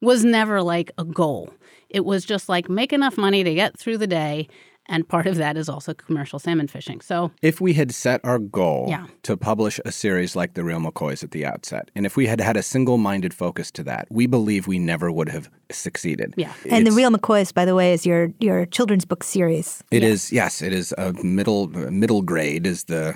was 0.00 0.24
never 0.24 0.62
like 0.62 0.90
a 0.98 1.04
goal. 1.04 1.52
It 1.88 2.04
was 2.04 2.24
just 2.24 2.48
like 2.48 2.68
make 2.68 2.92
enough 2.92 3.16
money 3.16 3.44
to 3.44 3.54
get 3.54 3.78
through 3.78 3.98
the 3.98 4.06
day. 4.06 4.48
And 4.92 5.08
part 5.08 5.26
of 5.26 5.36
that 5.36 5.56
is 5.56 5.68
also 5.70 5.94
commercial 5.94 6.38
salmon 6.38 6.68
fishing. 6.68 7.00
So 7.00 7.30
If 7.40 7.60
we 7.60 7.72
had 7.72 7.92
set 7.92 8.20
our 8.24 8.38
goal 8.38 8.86
Yeah. 8.90 9.06
to 9.22 9.36
publish 9.36 9.80
a 9.86 9.90
series 9.90 10.36
like 10.36 10.52
The 10.54 10.62
Real 10.64 10.80
McCoys 10.80 11.24
at 11.24 11.30
the 11.30 11.46
outset, 11.46 11.90
and 11.96 12.04
if 12.06 12.14
we 12.16 12.26
had 12.26 12.40
had 12.40 12.56
a 12.56 12.62
single 12.62 12.98
minded 12.98 13.32
focus 13.34 13.70
to 13.72 13.82
that, 13.84 14.06
we 14.10 14.26
believe 14.26 14.66
we 14.66 14.78
never 14.78 15.10
would 15.10 15.30
have 15.30 15.48
succeeded. 15.70 16.34
Yeah. 16.36 16.52
and 16.70 16.86
the 16.86 16.92
real 16.92 17.10
mccoys 17.10 17.52
by 17.54 17.64
the 17.64 17.74
way 17.74 17.94
is 17.94 18.04
your 18.06 18.22
your 18.38 18.66
children's 18.66 19.06
book 19.06 19.24
series 19.24 19.82
It 19.90 20.02
is 20.02 20.30
yes, 20.32 20.60
it 20.62 20.72
is 20.72 20.92
a 20.98 21.12
middle 21.38 21.68
middle 22.02 22.20
grade 22.22 22.66
is 22.66 22.84
the 22.84 23.14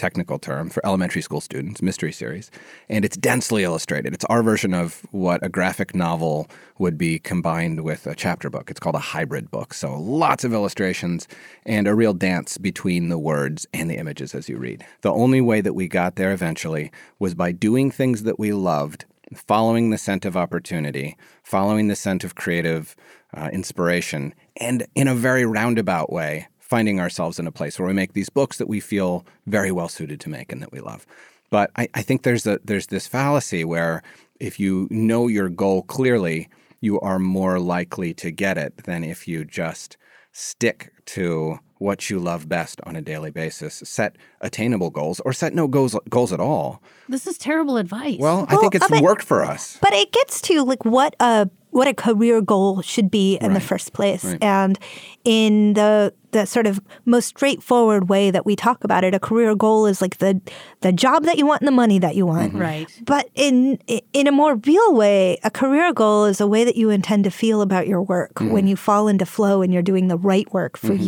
technical 0.00 0.38
term 0.38 0.70
for 0.70 0.84
elementary 0.84 1.20
school 1.20 1.42
students, 1.42 1.82
mystery 1.82 2.10
series, 2.10 2.50
and 2.88 3.04
it's 3.04 3.18
densely 3.18 3.64
illustrated. 3.64 4.14
It's 4.14 4.24
our 4.24 4.42
version 4.42 4.72
of 4.72 5.06
what 5.10 5.44
a 5.44 5.50
graphic 5.50 5.94
novel 5.94 6.48
would 6.78 6.96
be 6.96 7.18
combined 7.18 7.82
with 7.82 8.06
a 8.06 8.14
chapter 8.14 8.48
book. 8.48 8.70
It's 8.70 8.80
called 8.80 8.94
a 8.94 9.10
hybrid 9.14 9.50
book. 9.50 9.74
So 9.74 9.94
lots 10.00 10.42
of 10.42 10.54
illustrations 10.54 11.28
and 11.66 11.86
a 11.86 11.94
real 11.94 12.14
dance 12.14 12.56
between 12.56 13.10
the 13.10 13.18
words 13.18 13.66
and 13.74 13.90
the 13.90 13.98
images 13.98 14.34
as 14.34 14.48
you 14.48 14.56
read. 14.56 14.86
The 15.02 15.12
only 15.12 15.42
way 15.42 15.60
that 15.60 15.74
we 15.74 15.86
got 15.86 16.16
there 16.16 16.32
eventually 16.32 16.90
was 17.18 17.34
by 17.34 17.52
doing 17.52 17.90
things 17.90 18.22
that 18.22 18.38
we 18.38 18.54
loved 18.54 19.04
following 19.34 19.90
the 19.90 19.98
scent 19.98 20.24
of 20.24 20.34
opportunity, 20.34 21.16
following 21.42 21.88
the 21.88 21.94
scent 21.94 22.24
of 22.24 22.34
creative 22.34 22.96
uh, 23.34 23.50
inspiration, 23.52 24.34
and 24.56 24.86
in 24.94 25.06
a 25.06 25.14
very 25.14 25.44
roundabout 25.44 26.10
way, 26.10 26.48
finding 26.70 27.00
ourselves 27.00 27.40
in 27.40 27.48
a 27.48 27.52
place 27.52 27.78
where 27.78 27.88
we 27.88 27.92
make 27.92 28.12
these 28.12 28.30
books 28.30 28.58
that 28.58 28.68
we 28.68 28.78
feel 28.78 29.26
very 29.46 29.72
well 29.72 29.88
suited 29.88 30.20
to 30.20 30.30
make 30.30 30.52
and 30.52 30.62
that 30.62 30.70
we 30.70 30.78
love. 30.78 31.04
But 31.50 31.72
I, 31.74 31.88
I 31.94 32.02
think 32.02 32.22
there's 32.22 32.46
a 32.46 32.60
there's 32.64 32.86
this 32.86 33.08
fallacy 33.08 33.64
where 33.64 34.02
if 34.38 34.60
you 34.60 34.86
know 34.88 35.26
your 35.26 35.48
goal 35.48 35.82
clearly, 35.82 36.48
you 36.80 37.00
are 37.00 37.18
more 37.18 37.58
likely 37.58 38.14
to 38.14 38.30
get 38.30 38.56
it 38.56 38.84
than 38.84 39.02
if 39.02 39.26
you 39.26 39.44
just 39.44 39.96
stick 40.30 40.92
to 41.06 41.58
what 41.78 42.08
you 42.08 42.20
love 42.20 42.48
best 42.48 42.80
on 42.84 42.94
a 42.94 43.02
daily 43.02 43.32
basis. 43.32 43.82
Set 43.84 44.16
attainable 44.40 44.90
goals 44.90 45.20
or 45.20 45.32
set 45.32 45.54
no 45.54 45.68
goals 45.68 45.96
goals 46.08 46.32
at 46.32 46.40
all. 46.40 46.82
this 47.08 47.26
is 47.26 47.36
terrible 47.38 47.76
advice. 47.76 48.18
Well, 48.18 48.46
I 48.48 48.54
Well, 48.54 48.60
think 48.60 48.74
it's 48.74 48.84
uh, 48.84 48.88
I 48.90 48.94
mean- 48.96 49.04
worked 49.04 49.24
for 49.24 49.44
us. 49.44 49.78
But 49.80 49.92
it 49.92 50.12
gets 50.12 50.40
to 50.42 50.62
like 50.62 50.84
what 50.84 51.14
a 51.20 51.48
what 51.70 51.86
a 51.86 51.94
career 51.94 52.40
goal 52.40 52.82
should 52.82 53.10
be 53.12 53.36
in 53.36 53.54
the 53.54 53.60
first 53.60 53.92
place, 53.92 54.24
and 54.40 54.76
in 55.24 55.74
the 55.74 56.12
the 56.32 56.44
sort 56.44 56.66
of 56.66 56.80
most 57.04 57.26
straightforward 57.26 58.08
way 58.08 58.30
that 58.30 58.44
we 58.44 58.56
talk 58.56 58.82
about 58.82 59.04
it, 59.04 59.14
a 59.14 59.20
career 59.20 59.54
goal 59.54 59.86
is 59.86 60.00
like 60.00 60.18
the 60.18 60.40
the 60.80 60.92
job 60.92 61.24
that 61.24 61.38
you 61.38 61.46
want 61.46 61.60
and 61.60 61.68
the 61.68 61.72
money 61.72 62.00
that 62.00 62.16
you 62.16 62.26
want. 62.26 62.52
Mm-hmm. 62.52 62.60
right. 62.60 63.02
But 63.04 63.30
in 63.34 63.78
in 64.12 64.26
a 64.26 64.32
more 64.32 64.56
real 64.56 64.94
way, 64.94 65.38
a 65.44 65.50
career 65.50 65.92
goal 65.92 66.24
is 66.24 66.40
a 66.40 66.46
way 66.46 66.64
that 66.64 66.76
you 66.76 66.90
intend 66.90 67.22
to 67.24 67.30
feel 67.30 67.62
about 67.62 67.86
your 67.86 68.02
work 68.02 68.34
mm-hmm. 68.34 68.52
when 68.52 68.66
you 68.66 68.74
fall 68.76 69.06
into 69.06 69.26
flow 69.26 69.62
and 69.62 69.72
you're 69.72 69.82
doing 69.82 70.08
the 70.08 70.18
right 70.18 70.52
work 70.52 70.76
for 70.76 70.88
mm-hmm. 70.94 71.02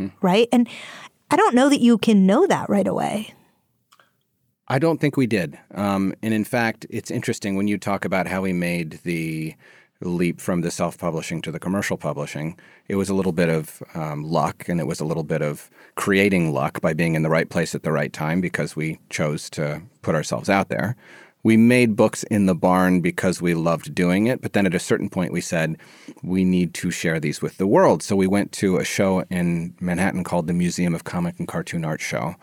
you, 0.00 0.12
right? 0.22 0.48
And 0.52 0.68
I 1.34 1.36
don't 1.36 1.56
know 1.56 1.68
that 1.68 1.80
you 1.80 1.98
can 1.98 2.26
know 2.26 2.46
that 2.46 2.70
right 2.70 2.86
away. 2.86 3.34
I 4.68 4.78
don't 4.78 5.00
think 5.00 5.16
we 5.16 5.26
did. 5.26 5.58
Um, 5.74 6.14
and 6.22 6.32
in 6.32 6.44
fact, 6.44 6.86
it's 6.90 7.10
interesting 7.10 7.56
when 7.56 7.66
you 7.66 7.76
talk 7.76 8.04
about 8.04 8.28
how 8.28 8.42
we 8.42 8.52
made 8.52 9.00
the 9.02 9.56
leap 10.00 10.40
from 10.40 10.60
the 10.60 10.70
self 10.70 10.96
publishing 10.96 11.42
to 11.42 11.50
the 11.50 11.58
commercial 11.58 11.96
publishing. 11.96 12.56
It 12.86 12.94
was 12.94 13.08
a 13.08 13.14
little 13.14 13.32
bit 13.32 13.48
of 13.48 13.82
um, 13.94 14.22
luck 14.22 14.68
and 14.68 14.78
it 14.78 14.86
was 14.86 15.00
a 15.00 15.04
little 15.04 15.24
bit 15.24 15.42
of 15.42 15.68
creating 15.96 16.52
luck 16.52 16.80
by 16.80 16.94
being 16.94 17.16
in 17.16 17.24
the 17.24 17.30
right 17.30 17.50
place 17.50 17.74
at 17.74 17.82
the 17.82 17.90
right 17.90 18.12
time 18.12 18.40
because 18.40 18.76
we 18.76 19.00
chose 19.10 19.50
to 19.50 19.82
put 20.02 20.14
ourselves 20.14 20.48
out 20.48 20.68
there. 20.68 20.94
We 21.44 21.56
made 21.56 21.94
books 21.94 22.24
in 22.24 22.46
the 22.46 22.54
barn 22.54 23.00
because 23.00 23.40
we 23.40 23.54
loved 23.54 23.94
doing 23.94 24.26
it, 24.26 24.40
but 24.40 24.54
then 24.54 24.66
at 24.66 24.74
a 24.74 24.80
certain 24.80 25.08
point 25.08 25.32
we 25.32 25.40
said 25.40 25.76
we 26.22 26.44
need 26.44 26.74
to 26.74 26.90
share 26.90 27.20
these 27.20 27.40
with 27.40 27.58
the 27.58 27.66
world. 27.66 28.02
So 28.02 28.16
we 28.16 28.26
went 28.26 28.50
to 28.52 28.78
a 28.78 28.84
show 28.84 29.20
in 29.30 29.74
Manhattan 29.78 30.24
called 30.24 30.46
the 30.46 30.52
Museum 30.52 30.94
of 30.94 31.04
Comic 31.04 31.38
and 31.38 31.46
Cartoon 31.46 31.84
Art 31.84 32.00
Show 32.00 32.34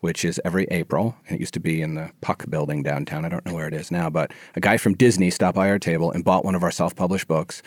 which 0.00 0.24
is 0.24 0.40
every 0.44 0.66
April. 0.70 1.14
And 1.26 1.36
it 1.36 1.40
used 1.40 1.54
to 1.54 1.60
be 1.60 1.80
in 1.80 1.94
the 1.94 2.10
Puck 2.20 2.44
building 2.48 2.82
downtown. 2.82 3.24
I 3.24 3.28
don't 3.28 3.44
know 3.46 3.54
where 3.54 3.68
it 3.68 3.74
is 3.74 3.90
now, 3.90 4.10
but 4.10 4.32
a 4.56 4.60
guy 4.60 4.76
from 4.76 4.94
Disney 4.94 5.30
stopped 5.30 5.56
by 5.56 5.68
our 5.68 5.78
table 5.78 6.10
and 6.10 6.24
bought 6.24 6.44
one 6.44 6.54
of 6.54 6.62
our 6.62 6.70
self 6.70 6.96
published 6.96 7.28
books. 7.28 7.62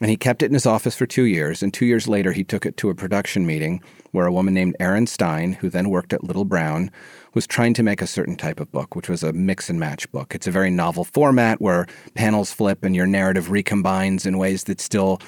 And 0.00 0.10
he 0.10 0.16
kept 0.16 0.42
it 0.42 0.46
in 0.46 0.54
his 0.54 0.66
office 0.66 0.94
for 0.94 1.06
two 1.06 1.24
years. 1.24 1.62
And 1.62 1.72
two 1.72 1.86
years 1.86 2.06
later, 2.06 2.32
he 2.32 2.44
took 2.44 2.66
it 2.66 2.76
to 2.78 2.90
a 2.90 2.94
production 2.94 3.46
meeting 3.46 3.82
where 4.12 4.26
a 4.26 4.32
woman 4.32 4.52
named 4.52 4.76
Erin 4.78 5.06
Stein, 5.06 5.54
who 5.54 5.70
then 5.70 5.88
worked 5.88 6.12
at 6.12 6.22
Little 6.22 6.44
Brown, 6.44 6.90
was 7.32 7.46
trying 7.46 7.74
to 7.74 7.82
make 7.82 8.02
a 8.02 8.06
certain 8.06 8.36
type 8.36 8.60
of 8.60 8.70
book, 8.72 8.94
which 8.94 9.08
was 9.08 9.22
a 9.22 9.32
mix 9.32 9.70
and 9.70 9.80
match 9.80 10.10
book. 10.12 10.34
It's 10.34 10.46
a 10.46 10.50
very 10.50 10.70
novel 10.70 11.04
format 11.04 11.60
where 11.60 11.86
panels 12.14 12.52
flip 12.52 12.84
and 12.84 12.94
your 12.94 13.06
narrative 13.06 13.48
recombines 13.48 14.26
in 14.26 14.38
ways 14.38 14.64
that 14.64 14.80
still 14.80 15.20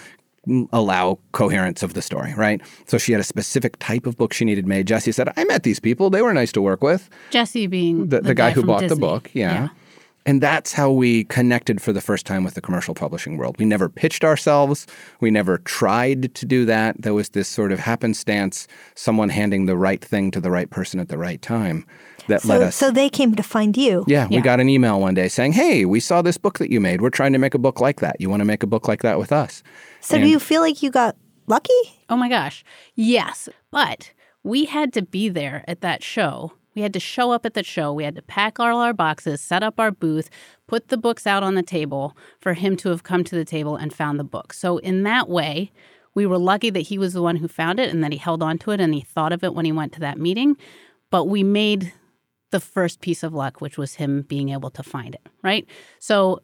allow 0.73 1.19
coherence 1.33 1.83
of 1.83 1.95
the 1.95 2.03
story, 2.03 2.35
right? 2.35 2.61
So 2.87 2.99
she 2.99 3.13
had 3.13 3.21
a 3.21 3.25
specific 3.25 3.79
type 3.79 4.07
of 4.07 4.17
book 4.17 4.33
she 4.33 4.45
needed 4.45 4.67
made. 4.67 4.87
Jesse 4.87 5.13
said, 5.13 5.33
I 5.37 5.45
met 5.45 5.63
these 5.63 5.81
people. 5.81 6.11
They 6.11 6.23
were 6.23 6.33
nice 6.33 6.53
to 6.53 6.63
work 6.63 6.83
with. 6.83 7.11
Jesse 7.31 7.67
being 7.67 8.09
the, 8.09 8.17
the, 8.17 8.29
the 8.29 8.35
guy, 8.35 8.51
guy, 8.51 8.55
who 8.55 8.63
bought 8.65 8.81
Disney. 8.81 8.95
the 8.95 9.01
book. 9.01 9.31
Yeah. 9.35 9.53
yeah. 9.53 9.69
And 10.27 10.43
that's 10.43 10.75
how 10.75 10.91
we 10.91 11.25
connected 11.25 11.81
for 11.81 11.93
the 11.93 12.03
first 12.03 12.27
time 12.27 12.45
with 12.45 12.55
the 12.55 12.61
commercial 12.61 12.95
publishing 12.95 13.39
world. 13.39 13.57
We 13.59 13.65
never 13.65 13.89
pitched 13.89 14.25
ourselves. 14.25 14.87
We 15.21 15.31
never 15.31 15.59
tried 15.59 16.35
to 16.35 16.45
do 16.45 16.67
that. 16.67 17.01
There 17.01 17.15
was 17.15 17.31
this 17.31 17.49
sort 17.49 17.73
of 17.73 17.79
happenstance, 17.79 18.69
someone 18.95 19.31
handing 19.31 19.65
the 19.65 19.77
right 19.77 20.05
thing 20.05 20.31
to 20.33 20.41
the 20.41 20.51
right 20.51 20.69
person 20.69 21.01
at 21.01 21.09
the 21.09 21.17
right 21.17 21.41
time 21.41 21.87
that 22.29 22.43
so, 22.43 22.49
led 22.49 22.63
us. 22.63 22.77
So 22.77 22.91
they 22.91 23.09
came 23.09 23.35
to 23.35 23.43
find 23.43 23.77
you. 23.77 24.05
Yeah, 24.07 24.29
yeah, 24.31 24.37
we 24.37 24.43
got 24.43 24.61
an 24.61 24.69
email 24.69 25.01
one 25.01 25.15
day 25.15 25.29
saying, 25.29 25.53
"Hey, 25.53 25.85
we 25.85 25.99
saw 26.01 26.23
this 26.23 26.39
book 26.39 26.59
that 26.59 26.71
you 26.71 26.81
made. 26.81 27.01
We're 27.01 27.11
trying 27.11 27.33
to 27.33 27.39
make 27.39 27.55
a 27.55 27.59
book 27.59 27.81
like 27.81 28.01
that. 28.01 28.21
You 28.21 28.31
want 28.31 28.41
to 28.41 28.45
make 28.45 28.63
a 28.63 28.67
book 28.67 28.87
like 28.87 29.03
that 29.03 29.19
with 29.19 29.33
us?" 29.33 29.63
So 30.01 30.17
and, 30.17 30.25
do 30.25 30.31
you 30.31 30.39
feel 30.39 30.61
like 30.61 30.83
you 30.83 30.91
got 30.91 31.17
lucky? 31.47 31.73
Oh 32.09 32.17
my 32.17 32.29
gosh, 32.29 32.65
yes. 32.95 33.49
But 33.71 34.13
we 34.43 34.67
had 34.67 34.93
to 34.93 35.03
be 35.03 35.29
there 35.29 35.65
at 35.67 35.81
that 35.81 36.03
show. 36.03 36.53
We 36.79 36.83
had 36.83 36.93
to 36.93 37.01
show 37.01 37.33
up 37.33 37.45
at 37.45 37.55
the 37.55 37.65
show. 37.65 37.93
We 37.93 38.05
had 38.05 38.15
to 38.15 38.23
pack 38.23 38.61
all 38.61 38.79
our 38.79 38.93
boxes, 38.93 39.41
set 39.41 39.65
up 39.65 39.81
our 39.81 39.91
booth, 39.91 40.31
put 40.69 40.91
the 40.91 40.97
books 40.97 41.27
out 41.27 41.43
on 41.43 41.57
the 41.57 41.63
table 41.65 42.17
for 42.41 42.55
him 42.55 42.77
to 42.77 42.91
have 42.91 43.03
come 43.03 43.25
to 43.25 43.35
the 43.35 43.45
table 43.45 43.75
and 43.75 43.93
found 43.93 44.21
the 44.21 44.25
book. 44.25 44.53
So 44.53 44.79
in 44.79 45.03
that 45.03 45.29
way, 45.29 45.73
we 46.15 46.25
were 46.25 46.39
lucky 46.39 46.71
that 46.71 46.83
he 46.83 46.97
was 46.97 47.15
the 47.15 47.21
one 47.21 47.35
who 47.35 47.49
found 47.49 47.81
it 47.81 47.91
and 47.91 48.05
that 48.05 48.13
he 48.13 48.19
held 48.19 48.45
on 48.45 48.59
to 48.59 48.71
it 48.71 48.81
and 48.81 48.95
he 48.95 49.01
thought 49.01 49.33
of 49.33 49.43
it 49.43 49.55
when 49.55 49.65
he 49.65 49.73
went 49.73 49.93
to 49.95 50.01
that 50.01 50.21
meeting. 50.21 50.57
But 51.11 51.25
we 51.25 51.43
made 51.43 51.93
the 52.53 52.61
first 52.61 53.01
piece 53.01 53.25
of 53.25 53.35
luck, 53.35 53.61
which 53.61 53.77
was 53.77 53.95
him 53.95 54.23
being 54.23 54.51
able 54.51 54.71
to 54.71 54.85
find 54.85 55.17
it, 55.17 55.27
right? 55.43 55.67
So 55.99 56.43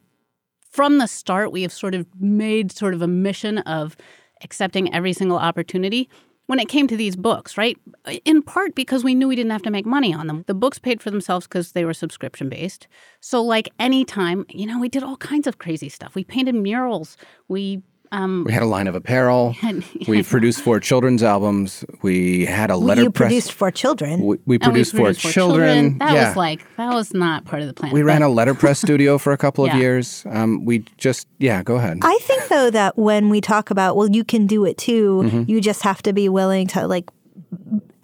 from 0.69 0.97
the 0.97 1.07
start, 1.07 1.53
we 1.53 1.61
have 1.61 1.71
sort 1.71 1.95
of 1.95 2.07
made 2.19 2.73
sort 2.73 2.93
of 2.93 3.01
a 3.01 3.07
mission 3.07 3.59
of 3.59 3.95
accepting 4.43 4.93
every 4.93 5.13
single 5.13 5.37
opportunity 5.37 6.09
when 6.47 6.59
it 6.59 6.69
came 6.69 6.87
to 6.87 6.97
these 6.97 7.15
books, 7.15 7.57
right? 7.57 7.77
In 8.23 8.41
part 8.41 8.75
because 8.75 9.03
we 9.03 9.15
knew 9.15 9.27
we 9.27 9.35
didn't 9.35 9.51
have 9.51 9.63
to 9.63 9.71
make 9.71 9.85
money 9.85 10.13
on 10.13 10.27
them. 10.27 10.43
The 10.47 10.53
books 10.53 10.77
paid 10.79 11.01
for 11.01 11.11
themselves 11.11 11.47
because 11.47 11.71
they 11.71 11.85
were 11.85 11.93
subscription 11.93 12.49
based. 12.49 12.87
So, 13.19 13.41
like 13.41 13.69
anytime, 13.79 14.45
you 14.49 14.65
know, 14.65 14.79
we 14.79 14.89
did 14.89 15.03
all 15.03 15.17
kinds 15.17 15.47
of 15.47 15.57
crazy 15.57 15.89
stuff. 15.89 16.15
We 16.15 16.23
painted 16.23 16.55
murals. 16.55 17.17
We 17.47 17.81
um, 18.11 18.43
we 18.45 18.53
had 18.53 18.63
a 18.63 18.67
line 18.67 18.87
of 18.87 18.95
apparel. 18.95 19.55
we 20.07 20.23
produced 20.23 20.61
four 20.61 20.79
children's 20.79 21.23
albums. 21.23 21.83
We 22.01 22.45
had 22.45 22.69
a 22.69 22.77
letter. 22.77 23.03
You 23.03 23.11
press. 23.11 23.27
produced 23.27 23.51
four 23.53 23.71
children. 23.71 24.21
We, 24.21 24.37
we 24.45 24.59
produced, 24.59 24.93
we 24.93 24.99
produced 25.01 25.21
for, 25.21 25.31
children. 25.31 25.67
children. 25.67 25.97
That 25.99 26.13
yeah. 26.13 26.27
was 26.29 26.37
like 26.37 26.75
that 26.77 26.93
was 26.93 27.13
not 27.13 27.45
part 27.45 27.61
of 27.61 27.67
the 27.67 27.73
plan. 27.73 27.91
We 27.93 28.03
ran 28.03 28.21
a 28.21 28.29
letterpress 28.29 28.79
studio 28.79 29.17
for 29.17 29.33
a 29.33 29.37
couple 29.37 29.65
of 29.65 29.71
yeah. 29.73 29.79
years. 29.79 30.25
Um, 30.29 30.65
we 30.65 30.85
just 30.97 31.27
yeah, 31.37 31.63
go 31.63 31.75
ahead. 31.75 31.99
I 32.01 32.17
think 32.21 32.47
though 32.47 32.69
that 32.69 32.97
when 32.97 33.29
we 33.29 33.41
talk 33.41 33.71
about 33.71 33.95
well, 33.95 34.09
you 34.09 34.23
can 34.23 34.47
do 34.47 34.65
it 34.65 34.77
too. 34.77 35.23
Mm-hmm. 35.25 35.43
You 35.49 35.61
just 35.61 35.81
have 35.83 36.01
to 36.03 36.13
be 36.13 36.29
willing 36.29 36.67
to 36.67 36.87
like 36.87 37.09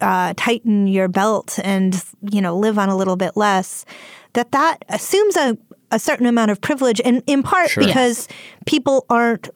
uh, 0.00 0.34
tighten 0.36 0.86
your 0.86 1.08
belt 1.08 1.58
and 1.62 2.02
you 2.30 2.40
know 2.40 2.56
live 2.56 2.78
on 2.78 2.88
a 2.88 2.96
little 2.96 3.16
bit 3.16 3.36
less. 3.36 3.84
That 4.34 4.52
that 4.52 4.84
assumes 4.88 5.36
a 5.36 5.56
a 5.92 5.98
certain 5.98 6.26
amount 6.26 6.50
of 6.50 6.60
privilege, 6.60 7.00
and 7.04 7.22
in 7.26 7.42
part 7.42 7.70
sure. 7.70 7.84
because 7.84 8.26
people 8.66 9.04
aren't 9.08 9.50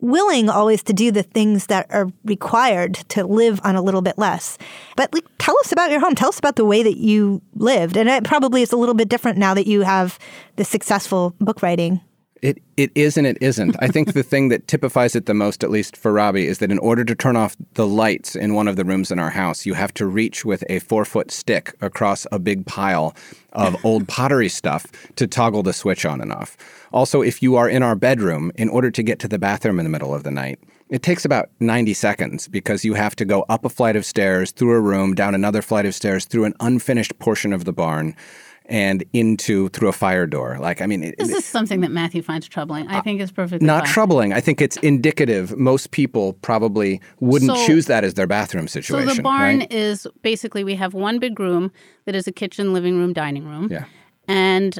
willing 0.00 0.48
always 0.48 0.82
to 0.84 0.92
do 0.92 1.10
the 1.10 1.22
things 1.22 1.66
that 1.66 1.86
are 1.90 2.08
required 2.24 2.94
to 3.08 3.24
live 3.26 3.60
on 3.64 3.76
a 3.76 3.82
little 3.82 4.02
bit 4.02 4.18
less. 4.18 4.58
But 4.96 5.12
like, 5.12 5.24
tell 5.38 5.56
us 5.60 5.72
about 5.72 5.90
your 5.90 6.00
home. 6.00 6.14
Tell 6.14 6.28
us 6.28 6.38
about 6.38 6.56
the 6.56 6.64
way 6.64 6.82
that 6.82 6.98
you 6.98 7.42
lived. 7.54 7.96
And 7.96 8.08
it 8.08 8.24
probably 8.24 8.62
is 8.62 8.72
a 8.72 8.76
little 8.76 8.94
bit 8.94 9.08
different 9.08 9.38
now 9.38 9.54
that 9.54 9.66
you 9.66 9.82
have 9.82 10.18
the 10.56 10.64
successful 10.64 11.34
book 11.40 11.62
writing. 11.62 12.00
It 12.46 12.62
it 12.76 12.92
is 12.94 13.16
and 13.16 13.26
it 13.26 13.38
isn't. 13.40 13.74
I 13.80 13.88
think 13.88 14.12
the 14.12 14.22
thing 14.22 14.50
that 14.50 14.68
typifies 14.68 15.16
it 15.16 15.26
the 15.26 15.34
most, 15.34 15.64
at 15.64 15.70
least 15.70 15.96
for 15.96 16.12
Robbie, 16.12 16.46
is 16.46 16.58
that 16.58 16.70
in 16.70 16.78
order 16.78 17.04
to 17.04 17.16
turn 17.16 17.34
off 17.34 17.56
the 17.74 17.88
lights 17.88 18.36
in 18.36 18.54
one 18.54 18.68
of 18.68 18.76
the 18.76 18.84
rooms 18.84 19.10
in 19.10 19.18
our 19.18 19.30
house, 19.30 19.66
you 19.66 19.74
have 19.74 19.92
to 19.94 20.06
reach 20.06 20.44
with 20.44 20.62
a 20.68 20.78
four 20.78 21.04
foot 21.04 21.32
stick 21.32 21.74
across 21.80 22.24
a 22.30 22.38
big 22.38 22.64
pile 22.64 23.16
of 23.52 23.84
old 23.84 24.06
pottery 24.06 24.48
stuff 24.48 24.86
to 25.16 25.26
toggle 25.26 25.64
the 25.64 25.72
switch 25.72 26.06
on 26.06 26.20
and 26.20 26.32
off. 26.32 26.56
Also, 26.92 27.20
if 27.20 27.42
you 27.42 27.56
are 27.56 27.68
in 27.68 27.82
our 27.82 27.96
bedroom, 27.96 28.52
in 28.54 28.68
order 28.68 28.92
to 28.92 29.02
get 29.02 29.18
to 29.18 29.26
the 29.26 29.40
bathroom 29.40 29.80
in 29.80 29.84
the 29.84 29.90
middle 29.90 30.14
of 30.14 30.22
the 30.22 30.30
night, 30.30 30.60
it 30.88 31.02
takes 31.02 31.24
about 31.24 31.48
90 31.58 31.94
seconds 31.94 32.46
because 32.46 32.84
you 32.84 32.94
have 32.94 33.16
to 33.16 33.24
go 33.24 33.44
up 33.48 33.64
a 33.64 33.68
flight 33.68 33.96
of 33.96 34.06
stairs, 34.06 34.52
through 34.52 34.76
a 34.76 34.80
room, 34.80 35.16
down 35.16 35.34
another 35.34 35.62
flight 35.62 35.84
of 35.84 35.96
stairs, 35.96 36.26
through 36.26 36.44
an 36.44 36.54
unfinished 36.60 37.18
portion 37.18 37.52
of 37.52 37.64
the 37.64 37.72
barn 37.72 38.14
and 38.68 39.04
into 39.12 39.68
through 39.70 39.88
a 39.88 39.92
fire 39.92 40.26
door. 40.26 40.58
Like, 40.60 40.80
I 40.80 40.86
mean, 40.86 41.00
this 41.00 41.30
it, 41.30 41.36
is 41.36 41.44
something 41.44 41.80
that 41.80 41.90
Matthew 41.90 42.22
finds 42.22 42.48
troubling. 42.48 42.88
I 42.88 42.98
uh, 42.98 43.02
think 43.02 43.20
it's 43.20 43.32
perfectly 43.32 43.66
not 43.66 43.84
fine. 43.84 43.92
troubling. 43.92 44.32
I 44.32 44.40
think 44.40 44.60
it's 44.60 44.76
indicative. 44.78 45.56
Most 45.56 45.90
people 45.90 46.34
probably 46.34 47.00
wouldn't 47.20 47.56
so, 47.56 47.66
choose 47.66 47.86
that 47.86 48.04
as 48.04 48.14
their 48.14 48.26
bathroom 48.26 48.68
situation. 48.68 49.08
So 49.08 49.14
the 49.14 49.22
barn 49.22 49.60
right? 49.60 49.72
is 49.72 50.06
basically 50.22 50.64
we 50.64 50.74
have 50.74 50.94
one 50.94 51.18
big 51.18 51.38
room 51.38 51.72
that 52.04 52.14
is 52.14 52.26
a 52.26 52.32
kitchen, 52.32 52.72
living 52.72 52.98
room, 52.98 53.12
dining 53.12 53.46
room. 53.46 53.68
Yeah, 53.70 53.84
and 54.28 54.78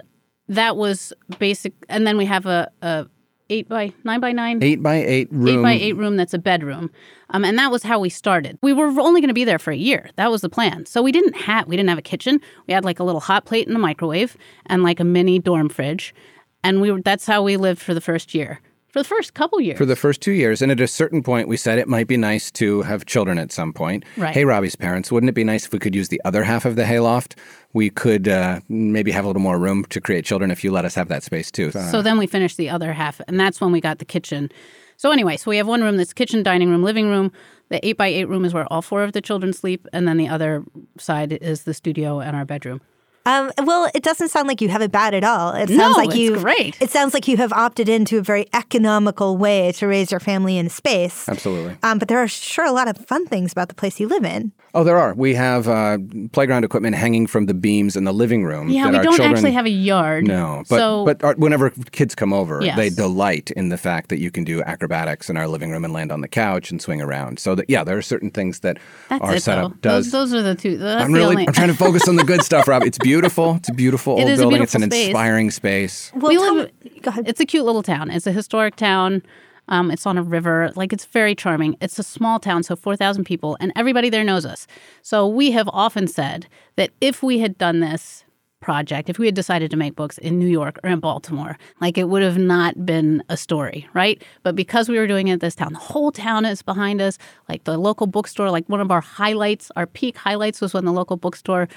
that 0.48 0.76
was 0.76 1.12
basic. 1.38 1.72
And 1.88 2.06
then 2.06 2.16
we 2.16 2.26
have 2.26 2.46
a, 2.46 2.70
a 2.82 3.06
eight 3.50 3.68
by 3.68 3.92
nine 4.04 4.20
by 4.20 4.32
nine? 4.32 4.62
Eight 4.62 4.82
by 4.82 4.96
eight 4.96 5.28
room 5.32 5.48
eight 5.48 5.62
by 5.62 5.72
eight 5.72 5.96
room 5.96 6.16
that's 6.16 6.34
a 6.34 6.38
bedroom. 6.38 6.90
Um, 7.30 7.44
and 7.44 7.58
that 7.58 7.70
was 7.70 7.82
how 7.82 7.98
we 7.98 8.08
started. 8.08 8.58
We 8.62 8.72
were 8.72 8.86
only 8.86 9.20
going 9.20 9.28
to 9.28 9.34
be 9.34 9.44
there 9.44 9.58
for 9.58 9.72
a 9.72 9.76
year. 9.76 10.10
That 10.16 10.30
was 10.30 10.40
the 10.42 10.48
plan. 10.48 10.86
So 10.86 11.02
we 11.02 11.12
didn't 11.12 11.36
have 11.36 11.66
we 11.66 11.76
didn't 11.76 11.88
have 11.88 11.98
a 11.98 12.02
kitchen. 12.02 12.40
We 12.66 12.74
had 12.74 12.84
like 12.84 13.00
a 13.00 13.04
little 13.04 13.20
hot 13.20 13.44
plate 13.44 13.66
and 13.66 13.74
the 13.74 13.80
microwave 13.80 14.36
and 14.66 14.82
like 14.82 15.00
a 15.00 15.04
mini 15.04 15.38
dorm 15.38 15.68
fridge. 15.68 16.14
And 16.62 16.80
we 16.80 16.90
were 16.90 17.00
that's 17.00 17.26
how 17.26 17.42
we 17.42 17.56
lived 17.56 17.80
for 17.80 17.94
the 17.94 18.00
first 18.00 18.34
year 18.34 18.60
for 18.96 19.02
the 19.02 19.08
first 19.08 19.34
couple 19.34 19.60
years. 19.60 19.76
For 19.76 19.84
the 19.84 19.94
first 19.94 20.22
two 20.22 20.32
years. 20.32 20.62
And 20.62 20.72
at 20.72 20.80
a 20.80 20.88
certain 20.88 21.22
point, 21.22 21.48
we 21.48 21.58
said 21.58 21.78
it 21.78 21.86
might 21.86 22.06
be 22.06 22.16
nice 22.16 22.50
to 22.52 22.80
have 22.82 23.04
children 23.04 23.38
at 23.38 23.52
some 23.52 23.74
point. 23.74 24.04
Right. 24.16 24.32
Hey, 24.32 24.46
Robbie's 24.46 24.74
parents, 24.74 25.12
wouldn't 25.12 25.28
it 25.28 25.34
be 25.34 25.44
nice 25.44 25.66
if 25.66 25.72
we 25.74 25.78
could 25.78 25.94
use 25.94 26.08
the 26.08 26.20
other 26.24 26.42
half 26.42 26.64
of 26.64 26.76
the 26.76 26.84
hayloft? 26.86 27.36
We 27.74 27.90
could 27.90 28.26
uh, 28.26 28.60
maybe 28.70 29.10
have 29.10 29.24
a 29.24 29.26
little 29.26 29.42
more 29.42 29.58
room 29.58 29.84
to 29.90 30.00
create 30.00 30.24
children 30.24 30.50
if 30.50 30.64
you 30.64 30.72
let 30.72 30.86
us 30.86 30.94
have 30.94 31.08
that 31.08 31.22
space 31.22 31.50
too. 31.50 31.72
Uh, 31.74 31.90
so 31.90 32.00
then 32.00 32.16
we 32.16 32.26
finished 32.26 32.56
the 32.56 32.70
other 32.70 32.94
half, 32.94 33.20
and 33.28 33.38
that's 33.38 33.60
when 33.60 33.70
we 33.70 33.82
got 33.82 33.98
the 33.98 34.06
kitchen. 34.06 34.50
So 34.96 35.10
anyway, 35.10 35.36
so 35.36 35.50
we 35.50 35.58
have 35.58 35.68
one 35.68 35.82
room 35.82 35.98
that's 35.98 36.14
kitchen, 36.14 36.42
dining 36.42 36.70
room, 36.70 36.82
living 36.82 37.10
room. 37.10 37.32
The 37.68 37.86
eight 37.86 37.98
by 37.98 38.06
eight 38.06 38.30
room 38.30 38.46
is 38.46 38.54
where 38.54 38.64
all 38.72 38.80
four 38.80 39.02
of 39.02 39.12
the 39.12 39.20
children 39.20 39.52
sleep, 39.52 39.86
and 39.92 40.08
then 40.08 40.16
the 40.16 40.28
other 40.28 40.64
side 40.96 41.32
is 41.32 41.64
the 41.64 41.74
studio 41.74 42.20
and 42.20 42.34
our 42.34 42.46
bedroom. 42.46 42.80
Um, 43.26 43.50
well, 43.64 43.90
it 43.92 44.04
doesn't 44.04 44.28
sound 44.28 44.46
like 44.46 44.60
you 44.60 44.68
have 44.68 44.82
it 44.82 44.92
bad 44.92 45.12
at 45.12 45.24
all. 45.24 45.52
It 45.52 45.68
no, 45.68 45.76
sounds 45.76 45.96
like 45.96 46.14
you 46.14 46.36
great. 46.36 46.80
It 46.80 46.90
sounds 46.90 47.12
like 47.12 47.26
you 47.26 47.36
have 47.38 47.52
opted 47.52 47.88
into 47.88 48.18
a 48.18 48.22
very 48.22 48.46
economical 48.52 49.36
way 49.36 49.72
to 49.72 49.86
raise 49.88 50.12
your 50.12 50.20
family 50.20 50.56
in 50.56 50.68
space. 50.68 51.28
Absolutely. 51.28 51.76
Um, 51.82 51.98
but 51.98 52.06
there 52.06 52.22
are 52.22 52.28
sure 52.28 52.64
a 52.64 52.72
lot 52.72 52.86
of 52.86 52.96
fun 53.06 53.26
things 53.26 53.50
about 53.50 53.68
the 53.68 53.74
place 53.74 53.98
you 53.98 54.06
live 54.06 54.24
in. 54.24 54.52
Oh, 54.74 54.84
there 54.84 54.98
are. 54.98 55.14
We 55.14 55.34
have 55.34 55.68
uh, 55.68 55.96
playground 56.32 56.64
equipment 56.64 56.96
hanging 56.96 57.26
from 57.26 57.46
the 57.46 57.54
beams 57.54 57.96
in 57.96 58.04
the 58.04 58.12
living 58.12 58.44
room. 58.44 58.68
Yeah, 58.68 58.90
we 58.90 58.98
don't 58.98 59.04
children... 59.04 59.30
actually 59.32 59.52
have 59.52 59.64
a 59.64 59.70
yard. 59.70 60.26
No, 60.26 60.64
but 60.68 60.78
so... 60.78 61.04
but 61.06 61.24
our, 61.24 61.34
whenever 61.34 61.70
kids 61.92 62.14
come 62.14 62.32
over, 62.32 62.60
yes. 62.62 62.76
they 62.76 62.90
delight 62.90 63.50
in 63.52 63.70
the 63.70 63.78
fact 63.78 64.10
that 64.10 64.20
you 64.20 64.30
can 64.30 64.44
do 64.44 64.62
acrobatics 64.62 65.30
in 65.30 65.36
our 65.38 65.48
living 65.48 65.70
room 65.70 65.84
and 65.84 65.94
land 65.94 66.12
on 66.12 66.20
the 66.20 66.28
couch 66.28 66.70
and 66.70 66.80
swing 66.82 67.00
around. 67.00 67.38
So 67.38 67.54
that 67.54 67.70
yeah, 67.70 67.84
there 67.84 67.96
are 67.96 68.02
certain 68.02 68.30
things 68.30 68.60
that 68.60 68.78
That's 69.08 69.24
our 69.24 69.36
it, 69.36 69.42
setup 69.42 69.72
though. 69.72 69.78
does. 69.80 70.12
Those, 70.12 70.30
those 70.30 70.40
are 70.40 70.42
the 70.42 70.54
two. 70.54 70.76
That's 70.76 71.02
I'm 71.02 71.12
the 71.12 71.18
really 71.18 71.36
only... 71.36 71.48
I'm 71.48 71.54
trying 71.54 71.68
to 71.68 71.74
focus 71.74 72.06
on 72.06 72.16
the 72.16 72.24
good 72.24 72.42
stuff, 72.44 72.68
Rob. 72.68 72.82
It's 72.82 72.98
beautiful. 72.98 73.15
It's 73.56 73.68
a 73.68 73.72
beautiful 73.72 73.96
beautiful 73.96 74.16
it 74.18 74.22
old 74.22 74.30
is 74.30 74.38
building. 74.40 74.60
A 74.60 74.62
it's 74.62 74.74
an 74.74 74.82
space. 74.82 75.06
inspiring 75.06 75.50
space. 75.50 76.12
Well, 76.14 76.30
we 76.30 76.38
live, 76.38 76.70
live, 77.04 77.26
It's 77.26 77.40
a 77.40 77.46
cute 77.46 77.64
little 77.64 77.82
town. 77.82 78.10
It's 78.10 78.26
a 78.26 78.32
historic 78.32 78.76
town. 78.76 79.22
Um, 79.68 79.90
it's 79.90 80.06
on 80.06 80.16
a 80.16 80.22
river. 80.22 80.70
Like 80.76 80.92
it's 80.92 81.06
very 81.06 81.34
charming. 81.34 81.76
It's 81.80 81.98
a 81.98 82.02
small 82.04 82.38
town, 82.38 82.62
so 82.62 82.76
4,000 82.76 83.24
people, 83.24 83.56
and 83.58 83.72
everybody 83.74 84.10
there 84.10 84.22
knows 84.22 84.46
us. 84.46 84.66
So 85.02 85.26
we 85.26 85.50
have 85.52 85.68
often 85.72 86.06
said 86.06 86.46
that 86.76 86.90
if 87.00 87.22
we 87.22 87.40
had 87.40 87.58
done 87.58 87.80
this 87.80 88.24
project, 88.60 89.10
if 89.10 89.18
we 89.18 89.26
had 89.26 89.34
decided 89.34 89.70
to 89.70 89.76
make 89.76 89.94
books 89.96 90.18
in 90.18 90.38
New 90.38 90.46
York 90.46 90.78
or 90.82 90.90
in 90.90 91.00
Baltimore, 91.00 91.58
like 91.80 91.98
it 91.98 92.08
would 92.08 92.22
have 92.22 92.38
not 92.38 92.86
been 92.86 93.22
a 93.28 93.36
story, 93.36 93.88
right? 93.92 94.22
But 94.44 94.56
because 94.56 94.88
we 94.88 94.98
were 94.98 95.06
doing 95.06 95.28
it 95.28 95.34
in 95.34 95.38
this 95.40 95.54
town, 95.54 95.72
the 95.72 95.78
whole 95.78 96.10
town 96.12 96.44
is 96.44 96.62
behind 96.62 97.00
us. 97.00 97.18
Like 97.48 97.64
the 97.64 97.76
local 97.76 98.06
bookstore, 98.06 98.50
like 98.50 98.68
one 98.68 98.80
of 98.80 98.90
our 98.90 99.00
highlights, 99.00 99.70
our 99.76 99.86
peak 99.86 100.16
highlights 100.16 100.60
was 100.60 100.72
when 100.74 100.84
the 100.84 100.92
local 100.92 101.16
bookstore 101.16 101.68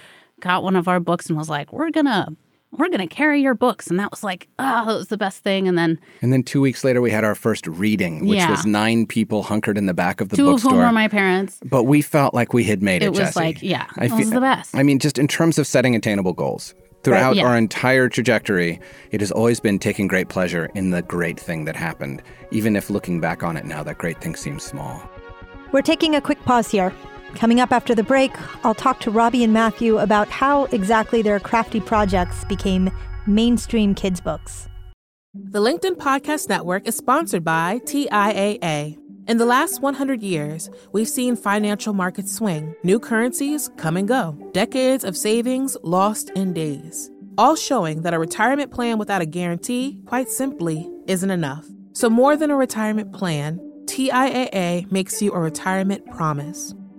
got 0.42 0.64
one 0.64 0.76
of 0.76 0.88
our 0.88 1.00
books 1.00 1.28
and 1.28 1.38
was 1.38 1.50
like, 1.50 1.72
we're 1.74 1.92
going 1.92 2.06
to 2.06 2.28
we're 2.72 2.88
going 2.90 3.00
to 3.00 3.08
carry 3.08 3.42
your 3.42 3.56
books. 3.56 3.88
And 3.88 4.00
that 4.00 4.12
was 4.12 4.24
like, 4.24 4.48
ah, 4.60 4.86
oh, 4.88 4.94
it 4.94 4.98
was 4.98 5.08
the 5.08 5.18
best 5.18 5.44
thing. 5.44 5.68
And 5.68 5.76
then. 5.76 6.00
And 6.22 6.32
then 6.32 6.44
two 6.44 6.62
weeks 6.62 6.84
later, 6.84 7.02
we 7.02 7.10
had 7.10 7.24
our 7.24 7.34
first 7.34 7.66
reading, 7.66 8.28
which 8.28 8.38
Yeah. 8.38 8.52
was 8.52 8.64
nine 8.64 9.08
people 9.08 9.42
hunkered 9.42 9.76
in 9.76 9.88
the 9.88 9.94
back 9.96 10.22
of 10.22 10.30
the 10.30 10.36
Two 10.36 10.46
of 10.50 10.52
bookstore. 10.54 10.74
whom 10.74 10.82
were 10.82 10.92
my 10.92 11.08
parents. 11.08 11.60
but 11.66 11.86
we 11.86 12.04
felt 12.04 12.36
like 12.36 12.54
we 12.54 12.64
had 12.64 12.84
made 12.84 13.02
it. 13.02 13.06
It 13.08 13.10
was 13.10 13.20
Jesse. 13.20 13.40
like, 13.40 13.64
yeah, 13.64 13.88
I 13.98 14.06
it 14.06 14.12
was 14.12 14.30
the 14.30 14.40
best. 14.40 14.76
I 14.76 14.84
mean, 14.84 15.00
just 15.00 15.18
in 15.18 15.28
terms 15.28 15.58
of 15.58 15.66
setting 15.66 15.96
attainable 15.96 16.34
goals. 16.34 16.76
Throughout 17.04 17.38
yeah. 17.38 17.46
our 17.48 17.58
entire 17.58 18.10
trajectory, 18.10 18.80
it 19.12 19.22
has 19.22 19.32
always 19.32 19.62
been 19.62 19.80
taking 19.80 20.08
great 20.08 20.28
pleasure 20.28 20.70
in 20.76 20.90
the 20.92 21.02
great 21.02 21.40
thing 21.40 21.64
that 21.64 21.76
happened, 21.78 22.22
even 22.52 22.76
if 22.76 22.90
looking 22.90 23.22
back 23.22 23.42
on 23.42 23.56
it 23.56 23.64
now, 23.66 23.84
that 23.84 23.98
great 23.98 24.20
thing 24.20 24.36
seems 24.36 24.64
small. 24.64 25.02
We're 25.72 25.82
taking 25.82 26.14
a 26.14 26.22
quick 26.22 26.44
pause 26.44 26.70
here. 26.70 26.94
Coming 27.36 27.60
up 27.60 27.72
after 27.72 27.96
the 27.96 28.04
break, 28.04 28.32
I'll 28.66 28.76
talk 28.76 29.00
to 29.02 29.12
Robbie 29.12 29.44
and 29.44 29.54
Matthew 29.54 29.98
about 29.98 30.30
how 30.30 30.66
exactly 30.66 31.22
their 31.22 31.40
crafty 31.40 31.80
projects 31.80 32.44
became 32.46 32.92
mainstream 33.28 33.96
kids' 33.96 34.20
books. 34.20 34.68
The 35.34 35.60
LinkedIn 35.60 35.96
Podcast 35.96 36.50
Network 36.50 36.88
is 36.88 36.98
sponsored 36.98 37.44
by 37.44 37.80
TIAA. 37.86 38.98
In 39.28 39.38
the 39.38 39.46
last 39.46 39.80
100 39.80 40.24
years, 40.24 40.72
we've 40.92 41.08
seen 41.08 41.36
financial 41.36 41.94
markets 41.94 42.34
swing, 42.34 42.74
new 42.84 43.00
currencies 43.00 43.70
come 43.78 43.96
and 43.96 44.08
go, 44.08 44.36
decades 44.54 45.04
of 45.04 45.16
savings 45.16 45.78
lost 45.84 46.32
in 46.32 46.52
days, 46.52 47.12
all 47.38 47.56
showing 47.56 48.02
that 48.02 48.16
a 48.16 48.20
retirement 48.20 48.72
plan 48.72 48.98
without 48.98 49.22
a 49.22 49.28
guarantee, 49.28 50.02
quite 50.08 50.30
simply, 50.30 50.90
isn't 51.06 51.30
enough. 51.30 51.68
So, 51.94 52.10
more 52.10 52.36
than 52.36 52.50
a 52.50 52.56
retirement 52.56 53.14
plan, 53.14 53.60
TIAA 53.86 54.92
makes 54.92 55.22
you 55.22 55.32
a 55.32 55.40
retirement 55.40 56.10
promise. 56.10 56.74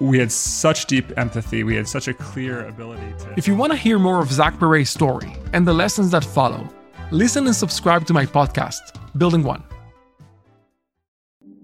we 0.00 0.18
had 0.18 0.32
such 0.32 0.86
deep 0.86 1.16
empathy. 1.16 1.62
We 1.64 1.76
had 1.76 1.86
such 1.88 2.08
a 2.08 2.14
clear 2.14 2.66
ability 2.66 3.14
to. 3.20 3.34
If 3.36 3.46
you 3.46 3.54
want 3.54 3.72
to 3.72 3.78
hear 3.78 3.98
more 3.98 4.20
of 4.20 4.30
Zach 4.32 4.58
Perret's 4.58 4.90
story 4.90 5.34
and 5.52 5.66
the 5.66 5.72
lessons 5.72 6.10
that 6.10 6.24
follow, 6.24 6.68
listen 7.10 7.46
and 7.46 7.54
subscribe 7.54 8.06
to 8.06 8.12
my 8.12 8.26
podcast, 8.26 8.80
Building 9.16 9.42
One. 9.42 9.62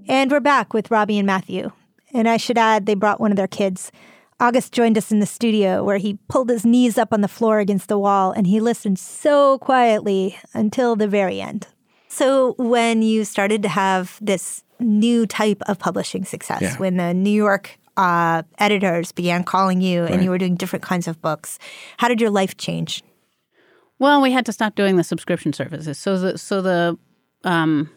And 0.09 0.31
we're 0.31 0.41
back 0.41 0.73
with 0.73 0.91
Robbie 0.91 1.19
and 1.19 1.27
Matthew. 1.27 1.71
And 2.15 2.29
I 2.29 2.37
should 2.39 2.57
add, 2.59 2.87
they 2.87 2.95
brought 2.95 3.21
one 3.21 3.31
of 3.31 3.37
their 3.37 3.47
kids. 3.47 3.93
August 4.41 4.73
joined 4.73 4.97
us 4.97 5.11
in 5.11 5.19
the 5.19 5.27
studio 5.27 5.83
where 5.83 5.99
he 5.99 6.19
pulled 6.29 6.49
his 6.49 6.65
knees 6.65 6.97
up 6.97 7.13
on 7.13 7.21
the 7.21 7.29
floor 7.29 7.59
against 7.59 7.89
the 7.89 7.99
wall 7.99 8.31
and 8.31 8.47
he 8.47 8.61
listened 8.61 8.99
so 8.99 9.59
quietly 9.59 10.39
until 10.55 10.97
the 10.97 11.09
very 11.09 11.41
end. 11.41 11.67
So, 12.11 12.55
when 12.57 13.03
you 13.03 13.25
started 13.25 13.63
to 13.65 13.69
have 13.69 14.17
this 14.23 14.65
new 14.81 15.27
type 15.27 15.61
of 15.67 15.79
publishing 15.79 16.25
success, 16.25 16.63
Yeah. 16.63 16.77
when 16.79 16.97
the 16.97 17.13
New 17.13 17.31
York 17.33 17.79
uh, 17.99 18.45
editors 18.59 19.11
began 19.11 19.43
calling 19.43 19.81
you 19.81 20.05
and 20.05 20.23
you 20.23 20.31
were 20.31 20.39
doing 20.39 20.55
different 20.55 20.85
kinds 20.85 21.09
of 21.09 21.21
books, 21.21 21.59
how 21.99 22.07
did 22.07 22.21
your 22.21 22.31
life 22.31 22.57
change? 22.57 23.03
Well, 23.99 24.23
we 24.23 24.31
had 24.31 24.47
to 24.47 24.53
stop 24.53 24.77
doing 24.77 24.97
the 24.97 25.03
subscription 25.03 25.53
services. 25.53 25.99
So 25.99 26.17
the 26.17 26.39
so 26.39 26.63
the 26.63 26.97
um, 27.43 27.91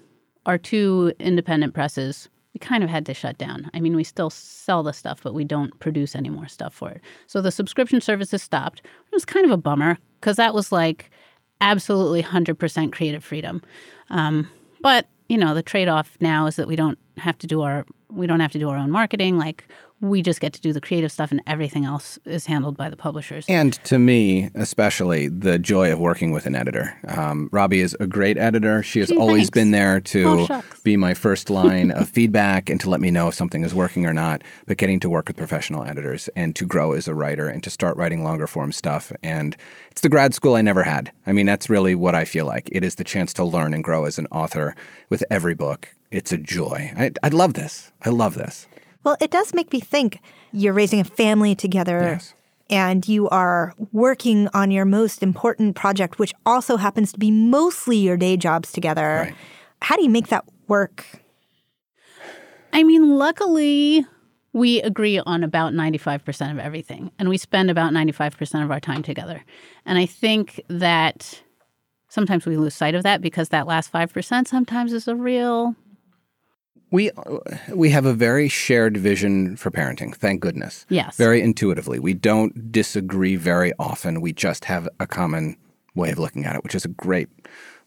our 0.48 0.58
two 0.58 1.14
independent 1.20 1.76
presses, 1.76 2.30
we 2.56 2.60
kind 2.60 2.84
of 2.84 2.90
had 2.90 3.06
to 3.06 3.14
shut 3.14 3.38
down. 3.38 3.70
I 3.76 3.80
mean, 3.80 3.96
we 3.96 4.04
still 4.04 4.32
sell 4.32 4.82
the 4.82 4.92
stuff, 4.92 5.22
but 5.22 5.36
we 5.36 5.44
don't 5.44 5.80
produce 5.80 6.16
any 6.16 6.30
more 6.30 6.48
stuff 6.48 6.74
for 6.74 6.90
it. 6.90 7.02
So 7.28 7.40
the 7.40 7.52
subscription 7.52 8.02
services 8.02 8.42
stopped. 8.42 8.80
It 8.80 9.14
was 9.14 9.26
kind 9.26 9.46
of 9.46 9.52
a 9.52 9.58
bummer 9.58 10.00
because 10.20 10.38
that 10.38 10.56
was 10.56 10.72
like 10.72 11.12
absolutely 11.62 12.22
hundred 12.22 12.58
percent 12.58 12.92
creative 12.92 13.24
freedom. 13.24 13.62
Um, 14.10 14.50
but 14.82 15.06
you 15.30 15.38
know, 15.38 15.54
the 15.54 15.62
trade 15.62 15.88
off 15.88 16.18
now 16.20 16.48
is 16.48 16.56
that 16.56 16.68
we 16.68 16.76
don't 16.76 16.98
have 17.18 17.38
to 17.38 17.48
do 17.48 17.62
our 17.62 17.86
we 18.10 18.28
don't 18.28 18.40
have 18.40 18.52
to 18.52 18.60
do 18.60 18.70
our 18.70 18.78
own 18.78 18.92
marketing. 18.92 19.38
Like 19.38 19.68
we 20.02 20.22
just 20.22 20.40
get 20.42 20.52
to 20.54 20.62
do 20.62 20.74
the 20.74 20.82
creative 20.82 21.12
stuff, 21.12 21.32
and 21.32 21.42
everything 21.48 21.86
else 21.86 22.18
is 22.26 22.48
handled 22.48 22.76
by 22.76 22.90
the 22.90 22.98
publishers. 22.98 23.46
And 23.48 23.74
to 23.86 24.00
me, 24.00 24.50
especially, 24.56 25.28
the 25.28 25.60
joy 25.60 25.94
of 25.94 26.00
working 26.00 26.32
with 26.32 26.46
an 26.46 26.56
editor. 26.56 26.98
Um, 27.08 27.50
Robbie 27.52 27.82
is 27.82 27.96
a 28.00 28.08
great 28.08 28.38
editor. 28.38 28.82
She 28.84 29.00
has 29.00 29.10
Gee, 29.10 29.18
always 29.18 29.44
thanks. 29.44 29.50
been 29.52 29.72
there 29.72 30.02
to 30.02 30.48
Oh, 30.50 30.64
be 30.84 30.98
my 30.98 31.14
first 31.14 31.50
line 31.50 31.92
of 31.92 32.10
feedback 32.18 32.70
and 32.70 32.80
to 32.82 32.90
let 32.90 33.00
me 33.00 33.12
know 33.12 33.28
if 33.28 33.36
something 33.36 33.64
is 33.64 33.74
working 33.76 34.06
or 34.06 34.14
not. 34.14 34.44
But 34.66 34.78
getting 34.78 35.00
to 35.02 35.10
work 35.10 35.28
with 35.28 35.38
professional 35.38 35.84
editors 35.84 36.30
and 36.36 36.56
to 36.56 36.66
grow 36.66 36.94
as 36.94 37.08
a 37.08 37.14
writer 37.14 37.48
and 37.48 37.62
to 37.64 37.70
start 37.70 37.96
writing 37.98 38.24
longer 38.24 38.48
form 38.48 38.72
stuff. 38.72 39.12
And 39.22 39.56
it's 39.92 40.02
the 40.02 40.10
grad 40.10 40.34
school 40.34 40.56
I 40.56 40.62
never 40.62 40.84
had. 40.84 41.12
I 41.28 41.32
mean, 41.32 41.46
that's 41.46 41.70
really 41.70 41.94
what 41.96 42.16
I 42.16 42.26
feel 42.26 42.46
like. 42.46 42.70
It 42.72 42.84
is 42.84 42.96
the 42.96 43.04
chance 43.04 43.34
to 43.36 43.44
learn 43.44 43.74
and 43.74 43.84
grow 43.84 44.06
as 44.06 44.18
an 44.18 44.28
author 44.32 44.76
with 45.10 45.24
every 45.30 45.54
book. 45.54 45.90
It's 46.10 46.32
a 46.32 46.38
joy. 46.38 46.92
I, 46.98 47.12
I 47.24 47.30
love 47.30 47.54
this. 47.54 47.92
I 48.04 48.10
love 48.10 48.34
this. 48.36 48.68
Well, 49.04 49.18
it 49.20 49.32
does 49.32 49.54
make 49.54 49.72
me 49.74 49.80
think 49.80 50.20
you're 50.52 50.74
raising 50.74 51.00
a 51.00 51.04
family 51.04 51.56
together. 51.56 52.02
Yes. 52.02 52.34
And 52.70 53.06
you 53.08 53.28
are 53.30 53.74
working 53.92 54.48
on 54.54 54.72
your 54.72 54.86
most 54.86 55.22
important 55.22 55.76
project, 55.76 56.20
which 56.20 56.34
also 56.46 56.78
happens 56.78 57.12
to 57.12 57.20
be 57.20 57.30
mostly 57.30 57.98
your 57.98 58.16
day 58.16 58.38
jobs 58.38 58.72
together. 58.72 59.26
Right. 59.26 59.36
How 59.82 59.98
do 59.98 60.04
you 60.04 60.10
make 60.10 60.28
that 60.28 60.46
work? 60.68 61.06
I 62.72 62.84
mean, 62.84 63.18
luckily, 63.18 64.06
we 64.54 64.82
agree 64.82 65.20
on 65.20 65.44
about 65.44 65.74
95% 65.74 66.52
of 66.52 66.60
everything, 66.60 67.12
and 67.20 67.28
we 67.28 67.38
spend 67.38 67.70
about 67.70 67.92
95% 67.92 68.64
of 68.64 68.72
our 68.72 68.80
time 68.80 69.04
together. 69.04 69.44
And 69.86 69.98
I 69.98 70.06
think 70.06 70.62
that 70.70 71.42
sometimes 72.08 72.46
we 72.46 72.58
lose 72.58 72.76
sight 72.76 72.96
of 72.96 73.04
that 73.04 73.22
because 73.22 73.50
that 73.50 73.68
last 73.68 73.92
5% 73.92 74.48
sometimes 74.48 74.94
is 74.94 75.08
a 75.08 75.16
real. 75.16 75.76
We 76.92 77.10
we 77.74 77.90
have 77.92 78.06
a 78.06 78.14
very 78.14 78.50
shared 78.50 78.98
vision 78.98 79.56
for 79.56 79.72
parenting. 79.72 80.14
Thank 80.14 80.42
goodness. 80.42 80.86
Yes. 80.90 81.16
Very 81.16 81.42
intuitively. 81.42 82.00
We 82.00 82.14
don't 82.14 82.72
disagree 82.72 83.38
very 83.38 83.72
often. 83.80 84.20
We 84.20 84.34
just 84.34 84.66
have 84.66 84.90
a 85.00 85.08
common 85.08 85.56
way 85.96 86.12
of 86.12 86.20
looking 86.20 86.46
at 86.46 86.56
it, 86.56 86.64
which 86.64 86.76
is 86.76 86.86
a 86.86 86.90
great 86.90 87.30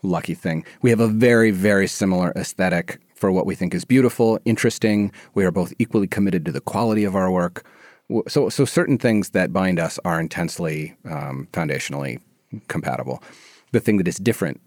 lucky 0.02 0.34
thing. 0.34 0.64
We 0.80 0.90
have 0.90 1.00
a 1.00 1.08
very 1.08 1.50
very 1.50 1.86
similar 1.86 2.32
aesthetic 2.34 2.98
for 3.14 3.30
what 3.30 3.46
we 3.46 3.54
think 3.54 3.74
is 3.74 3.84
beautiful, 3.84 4.38
interesting. 4.44 5.12
We 5.34 5.44
are 5.44 5.50
both 5.50 5.72
equally 5.78 6.06
committed 6.06 6.44
to 6.46 6.52
the 6.52 6.60
quality 6.60 7.04
of 7.04 7.14
our 7.14 7.30
work. 7.30 7.64
So 8.26 8.48
so 8.48 8.64
certain 8.64 8.98
things 8.98 9.30
that 9.30 9.52
bind 9.52 9.78
us 9.78 9.98
are 10.04 10.18
intensely 10.18 10.96
um, 11.04 11.48
foundationally 11.52 12.20
compatible. 12.68 13.22
The 13.72 13.80
thing 13.80 13.98
that 13.98 14.08
is 14.08 14.16
different 14.16 14.60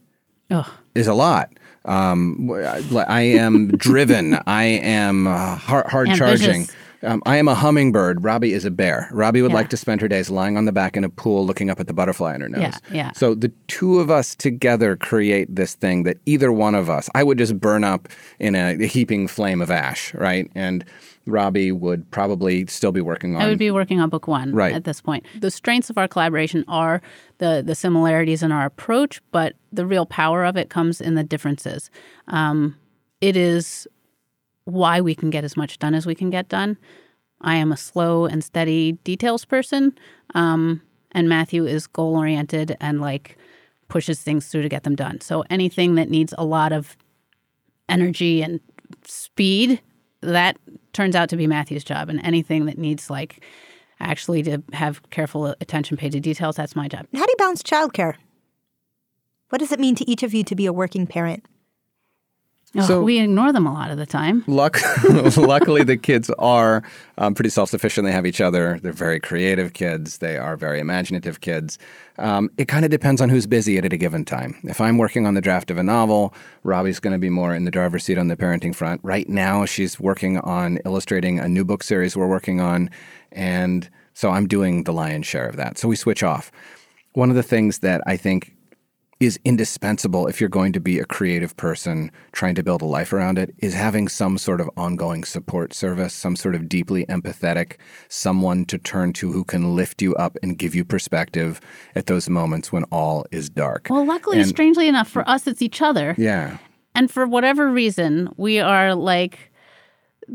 Ugh. 0.51 0.67
is 0.93 1.07
a 1.07 1.13
lot. 1.13 1.49
Um, 1.87 2.51
I 2.51 2.83
I 3.07 3.21
am 3.21 3.69
driven. 3.69 4.37
I 4.45 4.63
am 4.63 5.25
uh, 5.27 5.55
hard, 5.55 5.87
hard 5.87 6.13
charging. 6.15 6.67
Um, 7.03 7.21
I 7.25 7.37
am 7.37 7.47
a 7.47 7.53
hummingbird. 7.55 8.23
Robbie 8.23 8.53
is 8.53 8.65
a 8.65 8.71
bear. 8.71 9.07
Robbie 9.11 9.41
would 9.41 9.51
Yeah. 9.51 9.57
like 9.57 9.69
to 9.69 9.77
spend 9.77 10.01
her 10.01 10.07
days 10.07 10.29
lying 10.29 10.57
on 10.57 10.65
the 10.65 10.71
back 10.71 10.97
in 10.97 11.03
a 11.03 11.09
pool 11.09 11.45
looking 11.45 11.69
up 11.69 11.79
at 11.79 11.87
the 11.87 11.93
butterfly 11.93 12.33
in 12.35 12.41
her 12.41 12.49
nose. 12.49 12.61
Yeah, 12.61 12.77
yeah. 12.91 13.11
So 13.13 13.35
the 13.35 13.51
two 13.67 13.99
of 13.99 14.09
us 14.09 14.35
together 14.35 14.95
create 14.95 15.55
this 15.55 15.75
thing 15.75 16.03
that 16.03 16.17
either 16.25 16.51
one 16.51 16.73
of 16.75 16.89
us, 16.89 17.09
I 17.13 17.23
would 17.23 17.37
just 17.37 17.59
burn 17.59 17.83
up 17.83 18.07
in 18.39 18.55
a, 18.55 18.73
a 18.81 18.87
heaping 18.87 19.27
flame 19.27 19.61
of 19.61 19.69
ash, 19.69 20.13
right? 20.15 20.49
And 20.55 20.83
Robbie 21.27 21.71
would 21.73 22.09
probably 22.09 22.65
still 22.67 22.91
be 22.93 23.01
working 23.01 23.35
on 23.35 23.41
I 23.41 23.47
would 23.49 23.59
be 23.59 23.69
working 23.69 23.99
on 23.99 24.09
book 24.09 24.27
one 24.27 24.53
Right. 24.53 24.73
at 24.73 24.85
this 24.85 25.01
point. 25.01 25.25
The 25.39 25.51
strengths 25.51 25.89
of 25.89 25.97
our 25.97 26.07
collaboration 26.07 26.63
are 26.67 27.01
the 27.39 27.61
the 27.65 27.75
similarities 27.75 28.41
in 28.41 28.51
our 28.51 28.65
approach, 28.65 29.21
but 29.31 29.53
the 29.73 29.85
real 29.85 30.05
power 30.05 30.45
of 30.45 30.55
it 30.55 30.69
comes 30.69 31.01
in 31.01 31.15
the 31.15 31.23
differences. 31.23 31.91
Um, 32.29 32.75
it 33.19 33.35
is 33.35 33.87
why 34.67 34.99
we 34.99 35.15
can 35.15 35.29
get 35.29 35.43
as 35.43 35.55
much 35.55 35.79
done 35.79 35.95
as 35.95 36.05
we 36.05 36.13
can 36.13 36.29
get 36.29 36.49
done. 36.49 36.77
I 37.41 37.55
am 37.55 37.71
a 37.71 37.77
slow 37.77 38.25
and 38.25 38.43
steady 38.43 38.93
details 39.03 39.45
person, 39.45 39.97
um, 40.35 40.81
and 41.11 41.29
Matthew 41.29 41.65
is 41.65 41.87
goal 41.87 42.15
oriented 42.15 42.75
and 42.81 42.99
like 42.99 43.37
pushes 43.87 44.21
things 44.21 44.47
through 44.47 44.63
to 44.63 44.69
get 44.69 44.83
them 44.83 44.95
done. 44.95 45.21
So 45.21 45.43
anything 45.49 45.95
that 45.95 46.09
needs 46.09 46.33
a 46.37 46.43
lot 46.43 46.73
of 46.73 46.97
energy 47.87 48.41
and 48.41 48.59
speed, 49.05 49.81
that 50.21 50.57
turns 50.93 51.15
out 51.15 51.29
to 51.29 51.37
be 51.37 51.47
Matthew's 51.47 51.83
job. 51.83 52.09
And 52.09 52.19
anything 52.23 52.65
that 52.65 52.77
needs 52.77 53.09
like 53.09 53.43
actually 53.99 54.43
to 54.43 54.61
have 54.73 55.07
careful 55.09 55.55
attention 55.61 55.95
paid 55.95 56.11
to 56.11 56.19
details, 56.19 56.57
that's 56.57 56.75
my 56.75 56.87
job. 56.87 57.05
How 57.13 57.25
do 57.25 57.31
you 57.31 57.35
balance 57.37 57.63
childcare? 57.63 58.15
What 59.49 59.59
does 59.59 59.71
it 59.71 59.79
mean 59.79 59.95
to 59.95 60.09
each 60.09 60.23
of 60.23 60.33
you 60.33 60.43
to 60.43 60.55
be 60.55 60.65
a 60.65 60.73
working 60.73 61.07
parent? 61.07 61.45
So- 62.85 63.01
we 63.01 63.19
ignore 63.19 63.51
them 63.53 63.65
a 63.65 63.73
lot 63.73 63.91
of 63.91 63.97
the 63.97 64.05
time. 64.05 64.43
Luck, 64.45 64.79
luckily, 65.37 65.83
the 65.83 65.97
kids 65.97 66.29
are 66.37 66.83
um, 67.17 67.33
pretty 67.33 67.49
self 67.49 67.69
sufficient. 67.69 68.05
They 68.05 68.11
have 68.11 68.25
each 68.25 68.41
other. 68.41 68.79
They're 68.81 68.91
very 68.91 69.19
creative 69.19 69.73
kids. 69.73 70.17
They 70.19 70.37
are 70.37 70.57
very 70.57 70.79
imaginative 70.79 71.41
kids. 71.41 71.79
Um, 72.17 72.49
it 72.57 72.67
kind 72.67 72.83
of 72.83 72.91
depends 72.91 73.21
on 73.21 73.29
who's 73.29 73.47
busy 73.47 73.77
at 73.77 73.85
a 73.85 73.97
given 73.97 74.25
time. 74.25 74.57
If 74.63 74.81
I'm 74.81 74.97
working 74.97 75.25
on 75.25 75.33
the 75.33 75.41
draft 75.41 75.71
of 75.71 75.77
a 75.77 75.83
novel, 75.83 76.33
Robbie's 76.63 76.99
going 76.99 77.13
to 77.13 77.19
be 77.19 77.29
more 77.29 77.55
in 77.55 77.63
the 77.65 77.71
driver's 77.71 78.03
seat 78.03 78.17
on 78.17 78.27
the 78.27 78.35
parenting 78.35 78.75
front. 78.75 78.99
Right 79.03 79.29
now, 79.29 79.65
she's 79.65 79.99
working 79.99 80.39
on 80.39 80.79
illustrating 80.85 81.39
a 81.39 81.47
new 81.47 81.63
book 81.63 81.83
series 81.83 82.17
we're 82.17 82.27
working 82.27 82.59
on. 82.59 82.89
And 83.31 83.89
so 84.13 84.31
I'm 84.31 84.47
doing 84.47 84.83
the 84.83 84.93
lion's 84.93 85.25
share 85.27 85.47
of 85.47 85.55
that. 85.55 85.77
So 85.77 85.87
we 85.87 85.95
switch 85.95 86.23
off. 86.23 86.51
One 87.13 87.29
of 87.29 87.35
the 87.35 87.43
things 87.43 87.79
that 87.79 88.01
I 88.05 88.17
think 88.17 88.53
is 89.19 89.39
indispensable 89.43 90.27
if 90.27 90.39
you're 90.39 90.49
going 90.49 90.71
to 90.73 90.79
be 90.79 90.99
a 90.99 91.05
creative 91.05 91.55
person 91.57 92.11
trying 92.33 92.53
to 92.55 92.63
build 92.63 92.81
a 92.81 92.85
life 92.85 93.11
around 93.11 93.39
it 93.39 93.53
is 93.59 93.73
having 93.73 94.07
some 94.07 94.37
sort 94.37 94.61
of 94.61 94.69
ongoing 94.77 95.23
support 95.23 95.73
service, 95.73 96.13
some 96.13 96.35
sort 96.35 96.53
of 96.53 96.69
deeply 96.69 97.05
empathetic 97.07 97.77
someone 98.09 98.63
to 98.65 98.77
turn 98.77 99.13
to 99.13 99.31
who 99.31 99.43
can 99.43 99.75
lift 99.75 100.01
you 100.01 100.13
up 100.15 100.37
and 100.43 100.57
give 100.57 100.75
you 100.75 100.85
perspective 100.85 101.59
at 101.95 102.05
those 102.05 102.29
moments 102.29 102.71
when 102.71 102.83
all 102.85 103.25
is 103.31 103.49
dark. 103.49 103.87
Well, 103.89 104.05
luckily, 104.05 104.39
And- 104.39 104.47
strangely 104.47 104.87
enough, 104.87 105.07
for 105.09 105.27
us, 105.27 105.47
it's 105.47 105.61
each 105.61 105.81
other. 105.81 106.13
Yeah. 106.17 106.57
And 106.93 107.09
for 107.09 107.25
whatever 107.25 107.69
reason, 107.71 108.29
we 108.37 108.59
are 108.59 108.93
like 108.93 109.51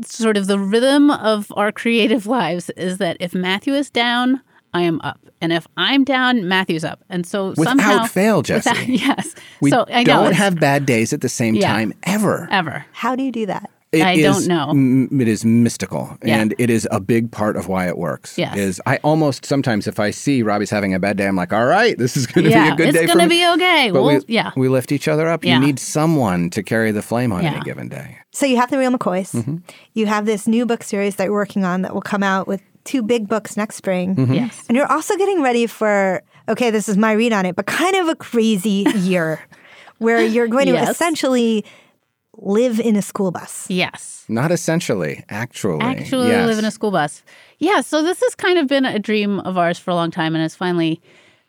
sort 0.01 0.37
of 0.37 0.47
the 0.47 0.59
rhythm 0.59 1.11
of 1.11 1.51
our 1.55 1.71
creative 1.71 2.25
lives 2.25 2.69
is 2.71 2.97
that 2.97 3.15
if 3.19 3.33
Matthew 3.35 3.73
is 3.73 3.89
down, 3.89 4.41
I 4.73 4.81
am 4.81 4.99
up. 5.01 5.19
And 5.41 5.51
if 5.51 5.67
I'm 5.77 6.03
down, 6.03 6.47
Matthew's 6.47 6.83
up. 6.85 7.03
And 7.09 7.25
so 7.25 7.49
Without 7.49 7.65
somehow 7.65 8.05
fail, 8.05 8.41
Jessi. 8.47 8.65
Without- 8.71 8.87
yes. 8.87 9.35
We 9.61 9.69
so 9.71 9.85
I 9.89 10.03
know 10.03 10.13
don't 10.15 10.25
it's- 10.27 10.37
have 10.37 10.59
bad 10.59 10.85
days 10.85 11.13
at 11.13 11.21
the 11.21 11.29
same 11.29 11.55
Yeah. 11.55 11.67
time 11.71 11.93
ever. 12.03 12.47
ever. 12.51 12.85
How 12.93 13.15
do 13.15 13.23
you 13.23 13.31
do 13.31 13.45
that? 13.47 13.69
It 13.91 14.01
I 14.01 14.13
is- 14.13 14.23
don't 14.23 14.47
know. 14.47 14.69
m- 14.71 15.21
It 15.21 15.27
is 15.27 15.45
mystical, 15.45 16.17
Yeah. 16.23 16.39
and 16.39 16.55
it 16.57 16.71
is 16.71 16.87
a 16.89 16.99
big 16.99 17.29
part 17.29 17.55
of 17.57 17.67
why 17.67 17.87
it 17.87 17.95
works. 17.97 18.39
Yes. 18.39 18.57
Is 18.57 18.81
I 18.87 18.97
almost 19.03 19.45
sometimes 19.45 19.85
if 19.85 19.99
I 19.99 20.09
see 20.09 20.41
Robbie's 20.41 20.71
having 20.71 20.95
a 20.95 20.99
bad 20.99 21.15
day, 21.17 21.27
I'm 21.27 21.35
like, 21.35 21.53
all 21.53 21.65
right, 21.67 21.95
this 21.95 22.17
is 22.17 22.25
going 22.25 22.45
to 22.45 22.49
Yeah, 22.49 22.69
be 22.69 22.73
a 22.73 22.85
good 22.87 22.93
day. 22.95 23.03
it's 23.03 23.13
gonna 23.13 23.29
be 23.29 23.45
okay. 23.53 23.91
But 23.93 24.01
We'll- 24.03 24.15
we, 24.27 24.33
yeah. 24.33 24.49
we 24.57 24.67
lift 24.67 24.91
each 24.91 25.07
other 25.07 25.27
up. 25.27 25.45
Yeah. 25.45 25.59
You 25.59 25.65
need 25.67 25.77
someone 25.77 26.49
to 26.51 26.63
carry 26.63 26.89
the 26.91 27.03
flame 27.03 27.31
on 27.31 27.43
Yeah. 27.43 27.51
any 27.51 27.61
given 27.61 27.87
day. 27.89 28.17
So 28.31 28.47
you 28.47 28.57
have 28.57 28.71
the 28.71 28.79
Real 28.79 28.91
McCoys. 28.91 29.31
Mm-hmm. 29.35 29.57
You 29.93 30.07
have 30.07 30.25
this 30.25 30.47
new 30.47 30.65
book 30.65 30.81
series 30.81 31.17
that 31.17 31.25
you're 31.25 31.33
working 31.33 31.63
on 31.63 31.83
that 31.83 31.93
will 31.93 32.01
come 32.01 32.23
out 32.23 32.47
with 32.47 32.61
two 32.83 33.01
big 33.03 33.27
books 33.27 33.55
next 33.57 33.75
spring. 33.75 34.15
Mm-hmm. 34.15 34.33
Yes. 34.33 34.65
And 34.67 34.75
you're 34.75 34.91
also 34.91 35.15
getting 35.17 35.41
ready 35.41 35.67
for, 35.67 36.21
okay, 36.49 36.69
this 36.71 36.87
is 36.89 36.97
my 36.97 37.11
read 37.13 37.33
on 37.33 37.45
it, 37.45 37.55
but 37.55 37.65
kind 37.65 37.95
of 37.95 38.07
a 38.07 38.15
crazy 38.15 38.85
year 38.95 39.39
where 39.99 40.23
you're 40.23 40.47
going 40.47 40.65
to 40.67 40.73
Yes. 40.73 40.89
essentially 40.89 41.63
live 42.37 42.79
in 42.79 42.95
a 42.95 43.01
school 43.01 43.31
bus. 43.31 43.69
Yes. 43.69 44.25
Not 44.27 44.51
essentially, 44.51 45.23
actually. 45.29 45.81
Actually 45.81 46.29
Yes. 46.29 46.47
live 46.47 46.57
in 46.59 46.65
a 46.65 46.71
school 46.71 46.91
bus. 46.91 47.23
Yeah, 47.59 47.81
so 47.81 48.01
this 48.01 48.19
has 48.21 48.35
kind 48.35 48.57
of 48.57 48.67
been 48.67 48.85
a 48.85 48.99
dream 48.99 49.39
of 49.41 49.57
ours 49.57 49.77
for 49.77 49.91
a 49.91 49.95
long 49.95 50.11
time 50.11 50.35
and 50.35 50.43
it's 50.43 50.55
finally 50.55 50.99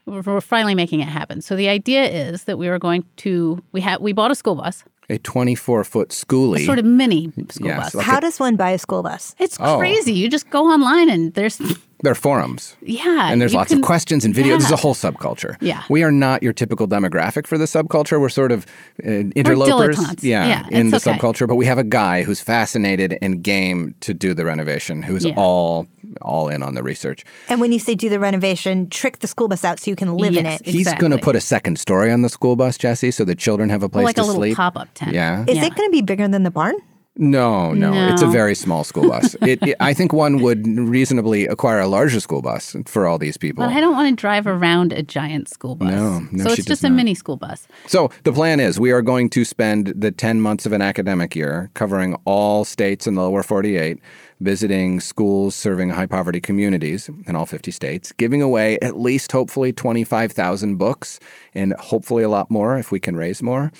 we're 0.06 0.20
we're 0.20 0.40
finally 0.42 0.74
making 0.74 1.00
it 1.00 1.08
happen. 1.08 1.40
So 1.40 1.56
the 1.56 1.68
idea 1.68 2.04
is 2.04 2.44
that 2.44 2.58
we 2.58 2.68
were 2.68 2.78
going 2.78 3.04
to 3.18 3.62
we 3.72 3.80
had 3.80 4.00
we 4.02 4.12
bought 4.12 4.30
a 4.30 4.34
school 4.34 4.54
bus, 4.56 4.84
a 5.10 5.18
24 5.18 5.84
foot 5.84 6.08
schoolie. 6.10 6.64
sort 6.66 6.78
of 6.78 6.84
mini 6.84 7.30
school 7.50 7.66
Yes, 7.68 7.78
bus. 7.84 7.94
like 7.94 8.06
How 8.06 8.20
does 8.20 8.40
one 8.40 8.56
buy 8.56 8.70
a 8.70 8.78
school 8.78 9.02
bus? 9.02 9.34
It's 9.38 9.56
Oh. 9.60 9.78
crazy. 9.78 10.12
You 10.12 10.28
just 10.28 10.48
go 10.50 10.66
online 10.66 11.10
and 11.10 11.32
there's 11.34 11.60
There 12.04 12.12
are 12.12 12.14
forums. 12.14 12.76
yeah, 12.82 13.30
And 13.32 13.40
there's 13.40 13.54
lots 13.54 13.70
can- 13.70 13.78
of 13.78 13.84
questions 13.84 14.24
and 14.24 14.34
videos. 14.34 14.58
This 14.58 14.64
is 14.64 14.70
yeah. 14.70 14.74
a 14.74 14.78
whole 14.78 14.94
subculture. 14.94 15.56
Yeah. 15.60 15.82
We 15.88 16.02
are 16.04 16.12
not 16.12 16.42
your 16.42 16.52
typical 16.52 16.86
demographic 16.86 17.46
for 17.46 17.58
the 17.58 17.64
subculture. 17.64 18.20
We're 18.20 18.28
sort 18.28 18.52
of 18.52 18.66
uh, 19.02 19.10
interlopers. 19.34 19.96
dilettantes. 19.98 20.22
Yeah, 20.22 20.46
Yeah, 20.46 20.78
in 20.78 20.90
the 20.90 20.98
okay. 20.98 21.10
subculture. 21.12 21.48
But 21.48 21.56
we 21.56 21.66
have 21.66 21.78
a 21.78 21.84
guy 21.84 22.22
who's 22.22 22.40
fascinated 22.40 23.18
and 23.22 23.42
game 23.42 23.94
to 24.00 24.14
do 24.14 24.34
the 24.34 24.44
renovation, 24.44 25.02
who's 25.02 25.24
Yeah. 25.24 25.34
all 25.36 25.86
all 26.22 26.48
in 26.48 26.62
on 26.62 26.74
the 26.74 26.82
research. 26.82 27.24
And 27.48 27.60
when 27.60 27.72
you 27.72 27.78
say 27.80 27.94
do 27.96 28.08
the 28.08 28.20
renovation, 28.20 28.88
trick 28.88 29.18
the 29.18 29.26
school 29.26 29.48
bus 29.48 29.64
out 29.64 29.80
so 29.80 29.90
you 29.90 29.96
can 29.96 30.14
live 30.14 30.36
in 30.36 30.44
Yes, 30.44 30.60
it. 30.60 30.66
He's 30.68 30.92
going 30.94 31.10
to 31.10 31.18
put 31.18 31.34
a 31.34 31.40
second 31.40 31.78
story 31.78 32.12
on 32.12 32.22
the 32.22 32.28
school 32.28 32.54
bus, 32.54 32.78
Jessi, 32.78 33.12
so 33.12 33.24
the 33.24 33.34
children 33.34 33.68
have 33.70 33.82
a 33.82 33.88
place 33.88 34.04
like 34.04 34.16
to 34.16 34.22
a 34.22 34.24
little 34.30 34.54
pop 34.54 34.76
up 34.76 34.88
tent. 34.94 35.12
Yeah. 35.12 35.44
Is 35.48 35.56
it 35.58 35.74
going 35.74 35.88
to 35.88 35.90
be 35.90 36.02
bigger 36.02 36.28
than 36.28 36.42
the 36.44 36.50
barn? 36.52 36.74
No, 37.16 37.72
no, 37.72 37.92
it's 38.12 38.22
a 38.22 38.26
very 38.26 38.56
small 38.56 38.82
school 38.82 39.08
bus. 39.08 39.34
it, 39.42 39.62
it- 39.62 39.76
I 39.78 39.94
think 39.94 40.12
one 40.12 40.40
would 40.42 40.66
reasonably 40.66 41.46
acquire 41.46 41.78
a 41.80 41.86
larger 41.86 42.18
school 42.18 42.42
bus 42.42 42.74
for 42.86 43.06
all 43.06 43.18
these 43.18 43.36
people. 43.36 43.64
But 43.64 43.72
I 43.72 43.80
don't 43.80 43.94
want 43.94 44.08
to 44.08 44.20
drive 44.20 44.46
around 44.46 44.92
a 44.92 45.02
giant 45.02 45.48
school 45.48 45.76
bus. 45.76 45.90
No, 45.90 46.20
no, 46.32 46.44
so 46.44 46.52
it's 46.52 46.64
just 46.64 46.82
a 46.82 46.88
not. 46.88 46.96
mini 46.96 47.14
school 47.14 47.36
bus. 47.36 47.68
So 47.86 48.10
the 48.24 48.32
plan 48.32 48.58
is 48.58 48.80
we 48.80 48.90
are 48.90 49.02
going 49.02 49.30
to 49.30 49.44
spend 49.44 49.88
the 49.96 50.10
10 50.10 50.40
months 50.40 50.66
of 50.66 50.72
an 50.72 50.82
academic 50.82 51.36
year 51.36 51.70
covering 51.74 52.16
all 52.24 52.64
states 52.64 53.06
in 53.06 53.14
the 53.14 53.22
lower 53.22 53.44
48, 53.44 53.98
visiting 54.40 54.98
schools 55.00 55.54
serving 55.54 55.90
high 55.90 56.06
poverty 56.06 56.40
communities 56.40 57.08
in 57.26 57.36
all 57.36 57.46
50 57.46 57.70
states, 57.70 58.10
giving 58.12 58.42
away 58.42 58.78
at 58.82 58.98
least 58.98 59.30
hopefully 59.30 59.72
25,000 59.72 60.76
books 60.76 61.20
and 61.54 61.74
hopefully 61.74 62.24
a 62.24 62.28
lot 62.28 62.50
more 62.50 62.76
if 62.76 62.90
we 62.90 62.98
can 62.98 63.16
raise 63.16 63.40
more. 63.42 63.70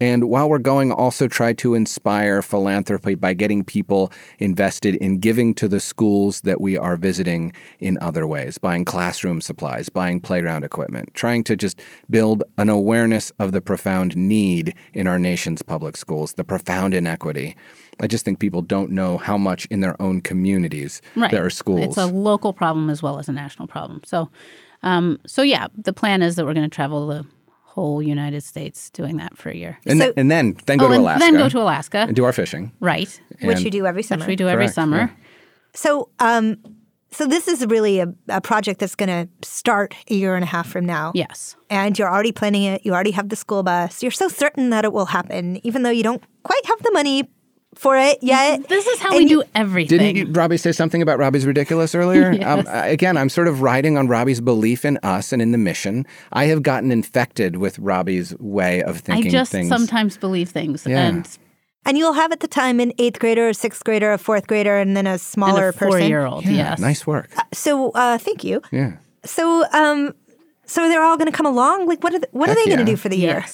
And 0.00 0.24
while 0.24 0.48
we're 0.50 0.58
going, 0.58 0.90
also 0.90 1.28
try 1.28 1.52
to 1.54 1.74
inspire 1.74 2.42
philanthropy 2.42 3.14
by 3.14 3.32
getting 3.32 3.62
people 3.62 4.12
invested 4.40 4.96
in 4.96 5.18
giving 5.18 5.54
to 5.54 5.68
the 5.68 5.78
schools 5.78 6.40
that 6.40 6.60
we 6.60 6.76
are 6.76 6.96
visiting 6.96 7.52
in 7.78 7.96
other 8.00 8.26
ways, 8.26 8.58
buying 8.58 8.84
classroom 8.84 9.40
supplies, 9.40 9.88
buying 9.88 10.20
playground 10.20 10.64
equipment, 10.64 11.14
trying 11.14 11.44
to 11.44 11.54
just 11.56 11.80
build 12.10 12.42
an 12.58 12.68
awareness 12.68 13.30
of 13.38 13.52
the 13.52 13.60
profound 13.60 14.16
need 14.16 14.74
in 14.94 15.06
our 15.06 15.18
nation's 15.18 15.62
public 15.62 15.96
schools, 15.96 16.32
the 16.34 16.44
profound 16.44 16.92
inequity. 16.92 17.56
I 18.00 18.08
just 18.08 18.24
think 18.24 18.40
people 18.40 18.62
don't 18.62 18.90
know 18.90 19.18
how 19.18 19.38
much 19.38 19.66
in 19.66 19.80
their 19.80 20.00
own 20.02 20.20
communities 20.20 21.00
Right. 21.14 21.30
there 21.30 21.44
are 21.46 21.50
schools. 21.50 21.84
It's 21.84 21.96
a 21.96 22.06
local 22.06 22.52
problem 22.52 22.90
as 22.90 23.00
well 23.00 23.20
as 23.20 23.28
a 23.28 23.32
national 23.32 23.68
problem. 23.68 24.00
So, 24.04 24.28
um, 24.82 25.20
so 25.24 25.42
yeah, 25.42 25.68
the 25.76 25.92
plan 25.92 26.20
is 26.20 26.34
that 26.34 26.44
we're 26.44 26.54
going 26.54 26.68
to 26.68 26.74
travel 26.74 27.06
the 27.06 27.24
whole 27.74 28.00
United 28.00 28.42
States 28.42 28.88
doing 28.90 29.16
that 29.16 29.36
for 29.36 29.50
a 29.50 29.56
year. 29.56 29.78
and, 29.84 29.98
So- 29.98 30.04
then, 30.06 30.12
and 30.16 30.30
then 30.30 30.56
then 30.66 30.78
go 30.78 30.86
oh, 30.86 30.88
to 30.88 30.94
and 30.94 31.02
Alaska. 31.02 31.20
then 31.24 31.34
go 31.36 31.48
to 31.48 31.60
Alaska. 31.60 31.98
and 32.08 32.14
do 32.16 32.24
our 32.24 32.32
fishing. 32.32 32.70
right. 32.80 33.20
Which 33.42 33.60
you 33.62 33.70
do 33.70 33.84
every 33.84 34.02
summer. 34.04 34.20
Which 34.22 34.28
we 34.28 34.36
do 34.36 34.48
every 34.48 34.66
Correct, 34.66 34.74
summer. 34.74 34.96
yeah. 34.98 35.08
So, 35.74 36.08
um, 36.20 36.56
so 37.10 37.26
this 37.26 37.48
is 37.48 37.66
really 37.66 37.98
a, 38.00 38.08
a 38.28 38.40
project 38.40 38.78
that's 38.80 38.94
going 38.94 39.08
to 39.08 39.28
start 39.46 39.94
a 40.10 40.14
year 40.14 40.34
and 40.36 40.44
a 40.44 40.46
half 40.46 40.68
from 40.68 40.84
now. 40.86 41.10
Yes. 41.14 41.56
And 41.68 41.98
you're 41.98 42.08
already 42.12 42.32
planning 42.32 42.62
it. 42.62 42.84
You 42.84 42.92
already 42.94 43.10
have 43.12 43.28
the 43.28 43.36
school 43.36 43.62
bus. 43.64 44.02
You're 44.02 44.12
so 44.12 44.28
certain 44.28 44.70
that 44.70 44.84
it 44.84 44.92
will 44.92 45.06
happen, 45.06 45.58
even 45.66 45.82
though 45.82 45.90
you 45.90 46.02
don't 46.04 46.22
quite 46.44 46.64
have 46.66 46.80
the 46.82 46.92
money 46.92 47.28
for 47.78 47.96
it 47.96 48.18
yet. 48.22 48.68
This 48.68 48.86
is 48.86 48.98
how 49.00 49.08
And 49.10 49.16
we 49.18 49.22
you- 49.24 49.42
do 49.42 49.48
everything. 49.54 49.98
Didn't 49.98 50.16
you, 50.16 50.32
Robbie 50.32 50.56
say 50.56 50.72
something 50.72 51.02
about 51.02 51.18
Robbie's 51.18 51.46
ridiculous 51.46 51.94
earlier? 51.94 52.30
um, 52.46 52.66
again, 52.68 53.16
I'm 53.16 53.28
sort 53.28 53.48
of 53.48 53.60
riding 53.62 53.96
on 53.98 54.08
Robbie's 54.08 54.40
belief 54.40 54.84
in 54.84 54.98
us 55.02 55.32
and 55.32 55.40
in 55.42 55.52
the 55.52 55.58
mission. 55.58 56.06
I 56.32 56.46
have 56.46 56.62
gotten 56.62 56.90
infected 56.92 57.56
with 57.56 57.78
Robbie's 57.78 58.34
way 58.38 58.82
of 58.82 58.98
thinking. 59.00 59.26
I 59.28 59.30
just 59.30 59.52
things. 59.52 59.68
sometimes 59.68 60.16
believe 60.16 60.48
things. 60.50 60.86
Yeah. 60.86 61.06
And, 61.08 61.28
And 61.86 61.98
you'll 61.98 62.14
have 62.14 62.32
at 62.32 62.40
the 62.40 62.48
time 62.48 62.80
an 62.80 62.92
eighth 62.98 63.18
grader, 63.18 63.48
a 63.48 63.54
sixth 63.54 63.84
grader, 63.84 64.12
a 64.12 64.18
fourth 64.18 64.46
grader, 64.46 64.76
and 64.78 64.96
then 64.96 65.06
a 65.06 65.10
and 65.12 65.20
smaller 65.20 65.68
a 65.68 65.72
four 65.72 65.90
person. 65.90 66.08
year 66.08 66.24
old. 66.24 66.44
yeah, 66.44 66.52
yes. 66.52 66.78
nice 66.78 67.06
work. 67.06 67.28
So, 67.52 67.90
uh, 67.90 68.16
thank 68.18 68.42
you. 68.44 68.62
Yeah. 68.72 68.96
So, 69.24 69.64
um, 69.72 70.14
so 70.66 70.88
they're 70.88 71.02
all 71.02 71.16
going 71.18 71.30
to 71.30 71.36
come 71.36 71.44
along. 71.46 71.86
Like, 71.86 72.02
what 72.02 72.14
are 72.14 72.18
th- 72.20 72.32
what 72.32 72.48
are 72.48 72.54
Heck 72.54 72.64
they 72.64 72.70
going 72.70 72.78
yeah. 72.80 72.84
to 72.86 72.90
do 72.92 72.96
for 72.96 73.08
the 73.10 73.16
year? 73.18 73.44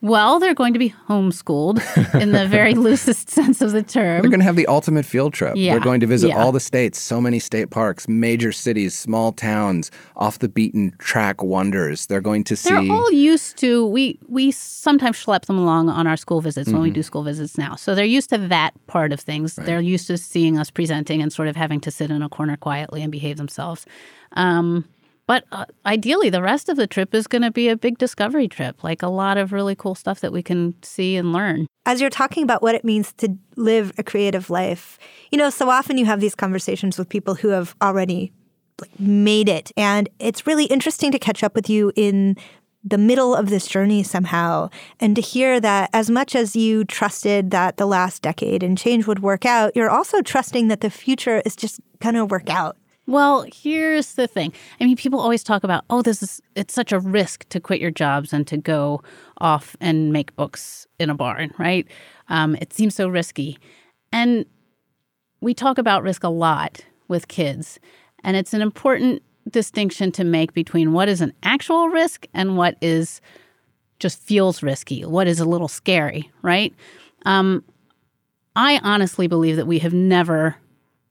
Well, 0.00 0.38
they're 0.38 0.54
going 0.54 0.74
to 0.74 0.78
be 0.78 0.94
homeschooled 1.08 1.80
in 2.22 2.30
the 2.30 2.46
very 2.46 2.74
loosest 2.74 3.28
sense 3.30 3.60
of 3.60 3.72
the 3.72 3.82
term. 3.82 4.20
They're 4.22 4.30
going 4.30 4.38
to 4.38 4.44
have 4.46 4.54
the 4.54 4.66
ultimate 4.68 5.04
field 5.04 5.34
trip. 5.34 5.54
Yeah, 5.56 5.72
They're 5.72 5.80
going 5.80 5.98
to 6.00 6.06
visit 6.06 6.28
yeah. 6.28 6.38
all 6.38 6.52
the 6.52 6.60
states, 6.60 7.00
so 7.00 7.20
many 7.20 7.40
state 7.40 7.70
parks, 7.70 8.06
major 8.06 8.52
cities, 8.52 8.94
small 8.94 9.32
towns, 9.32 9.90
off 10.14 10.38
the 10.38 10.48
beaten 10.48 10.94
track 10.98 11.42
wonders. 11.42 12.06
They're 12.06 12.20
going 12.20 12.44
to 12.44 12.54
see. 12.54 12.70
They're 12.70 12.92
all 12.92 13.10
used 13.12 13.56
to 13.58 13.86
we 13.86 14.20
we 14.28 14.52
sometimes 14.52 15.16
schlep 15.16 15.46
them 15.46 15.58
along 15.58 15.88
on 15.88 16.06
our 16.06 16.16
school 16.16 16.40
visits 16.40 16.68
Mm-hmm. 16.68 16.74
when 16.76 16.82
we 16.82 16.90
do 16.90 17.02
school 17.02 17.24
visits 17.24 17.58
now. 17.58 17.74
So 17.74 17.94
they're 17.94 18.04
used 18.04 18.30
to 18.30 18.38
that 18.38 18.74
part 18.86 19.12
of 19.12 19.18
things. 19.20 19.56
They're 19.56 19.80
used 19.80 20.06
to 20.08 20.16
seeing 20.18 20.58
us 20.58 20.70
presenting 20.70 21.22
and 21.22 21.32
sort 21.32 21.48
of 21.48 21.56
having 21.56 21.80
to 21.80 21.90
sit 21.90 22.10
in 22.10 22.22
a 22.22 22.28
corner 22.28 22.56
quietly 22.56 23.02
and 23.02 23.10
behave 23.10 23.36
themselves. 23.36 23.84
Um, 24.32 24.84
but 25.28 25.44
uh, 25.52 25.66
ideally, 25.84 26.30
the 26.30 26.40
rest 26.40 26.70
of 26.70 26.78
the 26.78 26.86
trip 26.86 27.14
is 27.14 27.26
going 27.26 27.42
to 27.42 27.50
be 27.50 27.68
a 27.68 27.76
big 27.76 27.98
discovery 27.98 28.48
trip, 28.48 28.82
like 28.82 29.02
a 29.02 29.08
lot 29.08 29.36
of 29.36 29.52
really 29.52 29.76
cool 29.76 29.94
stuff 29.94 30.20
that 30.20 30.32
we 30.32 30.42
can 30.42 30.74
see 30.82 31.16
and 31.16 31.34
learn. 31.34 31.66
As 31.84 32.00
you're 32.00 32.08
talking 32.08 32.42
about 32.42 32.62
what 32.62 32.74
it 32.74 32.82
means 32.82 33.12
to 33.18 33.36
live 33.54 33.92
a 33.98 34.02
creative 34.02 34.48
life, 34.48 34.98
you 35.30 35.36
know, 35.36 35.50
so 35.50 35.68
often 35.68 35.98
you 35.98 36.06
have 36.06 36.20
these 36.20 36.34
conversations 36.34 36.96
with 36.96 37.10
people 37.10 37.34
who 37.34 37.48
have 37.48 37.76
already 37.82 38.32
like, 38.80 38.98
made 38.98 39.50
it. 39.50 39.70
And 39.76 40.08
it's 40.18 40.46
really 40.46 40.64
interesting 40.64 41.12
to 41.12 41.18
catch 41.18 41.44
up 41.44 41.54
with 41.54 41.68
you 41.68 41.92
in 41.94 42.34
the 42.82 42.96
middle 42.96 43.34
of 43.34 43.50
this 43.50 43.66
journey 43.66 44.02
somehow 44.02 44.70
and 44.98 45.14
to 45.14 45.20
hear 45.20 45.60
that 45.60 45.90
as 45.92 46.08
much 46.08 46.34
as 46.34 46.56
you 46.56 46.86
trusted 46.86 47.50
that 47.50 47.76
the 47.76 47.84
last 47.84 48.22
decade 48.22 48.62
and 48.62 48.78
change 48.78 49.06
would 49.06 49.18
work 49.18 49.44
out, 49.44 49.76
you're 49.76 49.90
also 49.90 50.22
trusting 50.22 50.68
that 50.68 50.80
the 50.80 50.88
future 50.88 51.42
is 51.44 51.54
just 51.54 51.80
going 51.98 52.14
to 52.14 52.24
work 52.24 52.48
out. 52.48 52.77
Well, 53.08 53.46
here's 53.50 54.16
the 54.16 54.26
thing. 54.26 54.52
I 54.78 54.84
mean, 54.84 54.94
people 54.94 55.18
always 55.18 55.42
talk 55.42 55.64
about, 55.64 55.82
oh, 55.88 56.02
this 56.02 56.22
is 56.22 56.42
it's 56.54 56.74
such 56.74 56.92
a 56.92 57.00
risk 57.00 57.48
to 57.48 57.58
quit 57.58 57.80
your 57.80 57.90
jobs 57.90 58.34
and 58.34 58.46
to 58.48 58.58
go 58.58 59.02
off 59.38 59.74
and 59.80 60.12
make 60.12 60.36
books 60.36 60.86
in 60.98 61.08
a 61.08 61.14
barn, 61.14 61.54
right? 61.58 61.86
Um, 62.28 62.54
it 62.56 62.74
seems 62.74 62.94
so 62.94 63.08
risky, 63.08 63.58
and 64.12 64.44
we 65.40 65.54
talk 65.54 65.78
about 65.78 66.02
risk 66.02 66.22
a 66.22 66.28
lot 66.28 66.84
with 67.08 67.28
kids, 67.28 67.80
and 68.24 68.36
it's 68.36 68.52
an 68.52 68.60
important 68.60 69.22
distinction 69.50 70.12
to 70.12 70.22
make 70.22 70.52
between 70.52 70.92
what 70.92 71.08
is 71.08 71.22
an 71.22 71.32
actual 71.42 71.88
risk 71.88 72.26
and 72.34 72.58
what 72.58 72.76
is 72.82 73.22
just 74.00 74.20
feels 74.22 74.62
risky, 74.62 75.02
what 75.06 75.26
is 75.26 75.40
a 75.40 75.46
little 75.46 75.66
scary, 75.66 76.30
right? 76.42 76.74
Um, 77.24 77.64
I 78.54 78.80
honestly 78.82 79.28
believe 79.28 79.56
that 79.56 79.66
we 79.66 79.78
have 79.78 79.94
never 79.94 80.56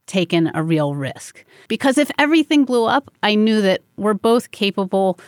taken 0.08 0.50
a 0.56 0.64
real 0.64 0.96
risk. 0.96 1.46
Because 1.68 1.98
if 1.98 2.10
everything 2.18 2.66
blew 2.66 2.86
up, 2.86 3.12
I 3.22 3.36
knew 3.36 3.62
that 3.62 3.82
we're 3.98 4.14
both 4.14 4.52
capable, 4.52 5.20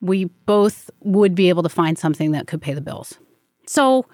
we 0.00 0.24
both 0.46 0.88
would 1.00 1.34
be 1.34 1.48
able 1.48 1.62
to 1.62 1.68
find 1.68 1.98
something 1.98 2.30
that 2.32 2.46
could 2.46 2.62
pay 2.62 2.72
the 2.72 2.80
bills. 2.80 3.18
So 3.66 4.06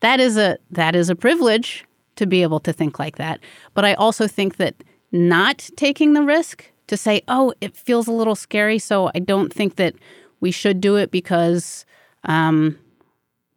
that 0.00 0.20
is 0.20 0.36
a 0.36 0.58
that 0.70 0.94
is 0.94 1.08
a 1.08 1.16
privilege 1.16 1.84
to 2.16 2.26
be 2.26 2.42
able 2.42 2.60
to 2.60 2.72
think 2.72 2.98
like 2.98 3.16
that. 3.16 3.40
But 3.74 3.84
I 3.84 3.94
also 3.94 4.26
think 4.26 4.56
that 4.56 4.74
not 5.12 5.68
taking 5.76 6.12
the 6.12 6.22
risk 6.22 6.70
to 6.88 6.96
say, 6.96 7.22
"Oh, 7.28 7.54
it 7.60 7.76
feels 7.76 8.06
a 8.06 8.12
little 8.12 8.34
scary, 8.34 8.78
so 8.78 9.10
I 9.14 9.20
don't 9.20 9.52
think 9.52 9.76
that 9.76 9.94
we 10.40 10.50
should 10.50 10.80
do 10.80 10.96
it 10.96 11.10
because 11.10 11.84
um, 12.24 12.78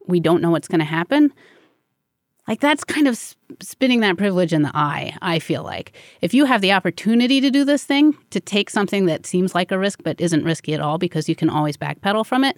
we 0.08 0.20
don't 0.20 0.42
know 0.42 0.52
what's 0.52 0.68
going 0.68 0.80
to 0.80 0.86
happen." 0.86 1.34
Like 2.48 2.60
that's 2.60 2.84
kind 2.84 3.08
of 3.08 3.18
spinning 3.62 4.02
that 4.02 4.18
privilege 4.18 4.52
in 4.52 4.64
the 4.64 4.72
eye, 4.76 5.18
I 5.22 5.40
feel 5.40 5.64
like. 5.64 5.94
If 6.22 6.34
you 6.34 6.46
have 6.46 6.62
the 6.62 6.74
opportunity 6.74 7.40
to 7.40 7.50
do 7.50 7.64
this 7.64 7.86
thing, 7.86 8.18
to 8.32 8.40
take 8.40 8.70
something 8.70 9.06
that 9.06 9.26
seems 9.26 9.56
like 9.56 9.72
a 9.72 9.80
risk 9.80 10.02
but 10.04 10.20
isn't 10.20 10.44
risky 10.44 10.74
at 10.74 10.82
all 10.82 10.98
because 10.98 11.30
you 11.30 11.36
can 11.36 11.50
always 11.50 11.78
backpedal 11.78 12.26
from 12.26 12.44
it, 12.44 12.58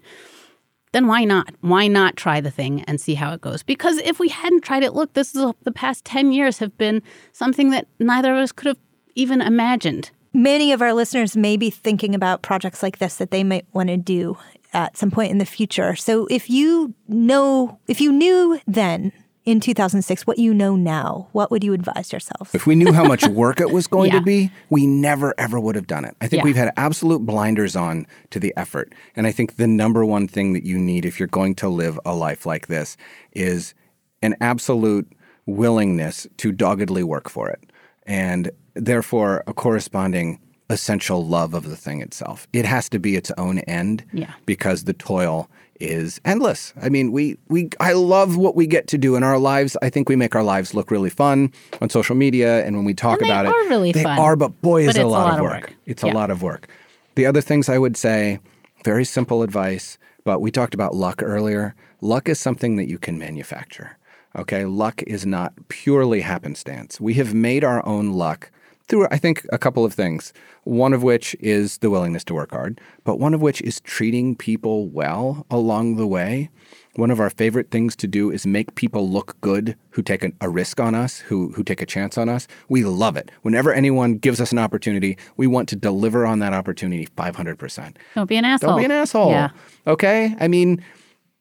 then 0.92 1.08
why 1.08 1.24
not? 1.24 1.54
Why 1.62 1.88
not 1.88 2.16
try 2.16 2.42
the 2.42 2.50
thing 2.50 2.82
and 2.84 3.00
see 3.00 3.14
how 3.14 3.34
it 3.34 3.42
goes? 3.42 3.62
Because 3.62 3.98
if 3.98 4.18
we 4.18 4.30
hadn't 4.30 4.64
tried 4.64 4.82
it, 4.82 4.94
look, 4.94 5.14
this 5.14 5.36
is 5.36 5.42
a, 5.42 5.54
the 5.64 5.72
past 5.72 6.06
10 6.06 6.32
years 6.32 6.58
have 6.60 6.76
been 6.78 7.04
something 7.32 7.70
that 7.72 7.88
neither 8.00 8.34
of 8.34 8.40
us 8.40 8.52
could 8.52 8.68
have 8.68 8.80
even 9.14 9.42
imagined. 9.42 10.10
Many 10.34 10.72
of 10.72 10.82
our 10.82 10.94
listeners 10.94 11.38
may 11.38 11.58
be 11.58 11.70
thinking 11.70 12.16
about 12.16 12.42
projects 12.42 12.82
like 12.82 13.00
this 13.00 13.18
that 13.18 13.32
they 13.32 13.44
might 13.44 13.66
want 13.74 13.90
to 13.90 13.98
do 13.98 14.38
at 14.74 14.98
some 14.98 15.12
point 15.12 15.32
in 15.32 15.38
the 15.38 15.46
future. 15.46 15.96
So 15.96 16.28
if 16.30 16.50
you 16.50 16.94
know, 17.08 17.80
if 17.88 18.02
you 18.02 18.12
knew 18.12 18.60
then 18.66 19.12
in 19.46 19.60
2006 19.60 20.26
what 20.26 20.40
you 20.40 20.54
know 20.54 20.76
now, 20.76 21.28
what 21.32 21.52
would 21.52 21.64
you 21.64 21.74
advise 21.74 22.12
yourself? 22.12 22.54
If 22.56 22.66
we 22.66 22.76
knew 22.76 22.92
how 22.92 23.04
much 23.06 23.28
work 23.44 23.60
it 23.62 23.72
was 23.72 23.88
going 23.88 24.12
Yeah. 24.12 24.20
to 24.20 24.26
be, 24.26 24.52
we 24.70 24.88
never 24.88 25.34
ever 25.38 25.60
would 25.60 25.76
have 25.76 25.88
done 25.88 26.04
it. 26.06 26.16
I 26.20 26.28
think 26.28 26.40
Yeah. 26.42 26.46
we've 26.46 26.56
had 26.56 26.74
absolute 26.78 27.26
blinders 27.26 27.76
on 27.76 28.08
to 28.32 28.40
the 28.40 28.54
effort. 28.58 28.94
And 29.16 29.28
I 29.28 29.32
think 29.32 29.58
the 29.58 29.68
number 29.68 30.04
one 30.06 30.28
thing 30.28 30.54
that 30.54 30.64
you 30.66 30.78
need 30.78 31.06
if 31.06 31.20
you're 31.20 31.28
going 31.28 31.56
to 31.56 31.70
live 31.70 32.00
a 32.06 32.16
life 32.16 32.46
like 32.46 32.68
this 32.68 32.98
is 33.34 33.74
an 34.22 34.36
absolute 34.42 35.12
willingness 35.46 36.26
to 36.38 36.52
doggedly 36.52 37.04
work 37.04 37.30
for 37.30 37.50
it. 37.50 37.60
And 38.08 38.52
therefore 38.74 39.44
a 39.48 39.54
corresponding 39.54 40.40
essential 40.70 41.24
love 41.26 41.54
of 41.54 41.70
the 41.70 41.76
thing 41.76 42.02
itself. 42.02 42.48
It 42.52 42.66
has 42.66 42.90
to 42.90 42.98
be 42.98 43.16
its 43.16 43.30
own 43.38 43.60
end 43.60 44.04
Yeah. 44.12 44.34
because 44.48 44.86
the 44.86 44.94
toil 44.94 45.48
is 45.80 46.20
endless. 46.26 46.74
I 46.82 46.90
mean, 46.90 47.12
we 47.12 47.38
we 47.50 47.70
I 47.80 47.94
love 47.94 48.38
what 48.38 48.56
we 48.56 48.68
get 48.68 48.88
to 48.90 48.98
do 48.98 49.16
in 49.16 49.24
our 49.24 49.38
lives. 49.38 49.76
I 49.82 49.90
think 49.90 50.08
we 50.10 50.16
make 50.16 50.36
our 50.36 50.44
lives 50.44 50.74
look 50.74 50.90
really 50.92 51.10
fun 51.10 51.52
on 51.82 51.90
social 51.90 52.16
media 52.16 52.66
and 52.66 52.76
when 52.76 52.86
we 52.86 52.94
talk 52.94 53.20
And 53.20 53.30
they 53.30 53.34
about 53.34 53.46
it. 53.46 53.50
are 53.50 53.70
really 53.70 53.92
they 53.92 54.04
fun. 54.04 54.18
are, 54.20 54.36
but 54.36 54.62
boy 54.62 54.82
is 54.82 54.88
But 54.88 54.98
it 54.98 55.02
a 55.02 55.06
it's 55.06 55.12
lot, 55.12 55.34
of 55.40 55.42
work. 55.42 55.74
It's 55.86 56.04
a 56.04 56.08
lot 56.08 56.32
of 56.32 56.42
work. 56.42 56.68
The 57.16 57.26
other 57.26 57.42
things 57.42 57.70
I 57.70 57.78
would 57.78 57.98
say, 57.98 58.40
very 58.84 59.06
simple 59.06 59.42
advice, 59.44 59.98
but 60.24 60.40
we 60.42 60.52
talked 60.52 60.74
about 60.74 60.96
luck 60.96 61.22
earlier. 61.24 61.76
Luck 62.02 62.28
is 62.30 62.40
something 62.40 62.76
that 62.78 62.88
you 62.90 62.98
can 62.98 63.18
manufacture. 63.18 63.98
Okay, 64.38 64.66
luck 64.66 65.02
is 65.08 65.26
not 65.26 65.54
purely 65.70 66.22
happenstance. 66.22 67.00
We 67.00 67.14
have 67.16 67.34
made 67.34 67.64
our 67.64 67.86
own 67.86 68.12
luck 68.12 68.52
through, 68.88 69.08
I 69.12 69.18
think, 69.18 69.46
a 69.52 69.58
couple 69.58 69.84
of 69.84 69.94
things. 69.94 70.34
One 70.64 70.94
of 70.94 71.04
which 71.04 71.36
is 71.40 71.80
the 71.80 71.90
willingness 71.90 72.24
to 72.26 72.34
work 72.34 72.52
hard, 72.52 72.80
but 73.04 73.20
one 73.20 73.34
of 73.34 73.42
which 73.42 73.62
is 73.62 73.80
treating 73.82 74.36
people 74.36 74.88
well 74.88 75.46
along 75.50 75.96
the 75.96 76.08
way. 76.08 76.50
One 76.96 77.12
of 77.12 77.20
our 77.20 77.30
favorite 77.30 77.72
things 77.72 77.96
to 77.98 78.08
do 78.08 78.32
is 78.32 78.48
make 78.48 78.76
people 78.76 79.10
look 79.10 79.40
good 79.42 79.76
who 79.90 80.02
take 80.02 80.24
a, 80.24 80.32
a 80.40 80.50
risk 80.50 80.80
on 80.80 80.96
us, 80.96 81.20
who, 81.20 81.52
who 81.52 81.64
take 81.64 81.82
a 81.82 81.86
chance 81.86 82.18
on 82.18 82.30
us. 82.30 82.48
We 82.70 82.86
love 82.86 83.18
it. 83.18 83.32
Whenever 83.42 83.74
anyone 83.74 84.18
gives 84.18 84.40
us 84.40 84.52
an 84.52 84.60
opportunity, 84.60 85.18
we 85.36 85.46
want 85.46 85.68
to 85.70 85.76
deliver 85.76 86.26
on 86.26 86.40
that 86.40 86.54
opportunity 86.54 87.08
500%. 87.18 87.96
Don't 88.16 88.30
be 88.30 88.38
an 88.38 88.46
asshole. 88.46 88.70
Don't 88.70 88.80
be 88.80 88.86
an 88.86 88.92
asshole. 88.92 89.32
Yeah. 89.32 89.50
Okay? 89.88 90.36
I 90.40 90.48
mean, 90.48 90.84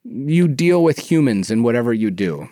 you 0.05 0.49
deal 0.49 0.83
with 0.83 0.99
humans 0.99 1.51
in 1.51 1.63
whatever 1.63 1.93
you 1.95 2.11
do. 2.11 2.49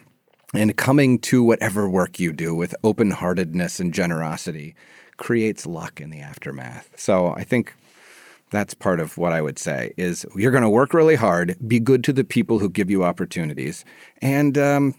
And 0.55 0.77
coming 0.77 1.19
to 1.21 1.43
whatever 1.43 1.89
work 1.89 2.21
you 2.21 2.33
do 2.33 2.55
with 2.55 2.75
open 2.85 3.11
heartedness 3.11 3.81
and 3.81 3.95
generosity 3.95 4.75
creates 5.17 5.65
luck 5.65 6.01
in 6.01 6.11
the 6.11 6.21
aftermath. 6.21 6.91
So 6.97 7.29
I 7.29 7.43
think 7.45 7.75
that's 8.51 8.75
part 8.75 9.01
of 9.01 9.17
what 9.17 9.33
I 9.33 9.41
would 9.41 9.59
say 9.59 9.95
is 9.97 10.27
you're 10.37 10.51
going 10.51 10.63
to 10.63 10.69
work 10.69 10.93
really 10.93 11.15
hard, 11.15 11.57
be 11.67 11.81
good 11.81 12.05
to 12.05 12.13
the 12.13 12.23
people 12.23 12.59
who 12.59 12.69
give 12.69 12.91
you 12.91 13.03
opportunities, 13.03 13.85
and 14.21 14.59
um, 14.59 14.95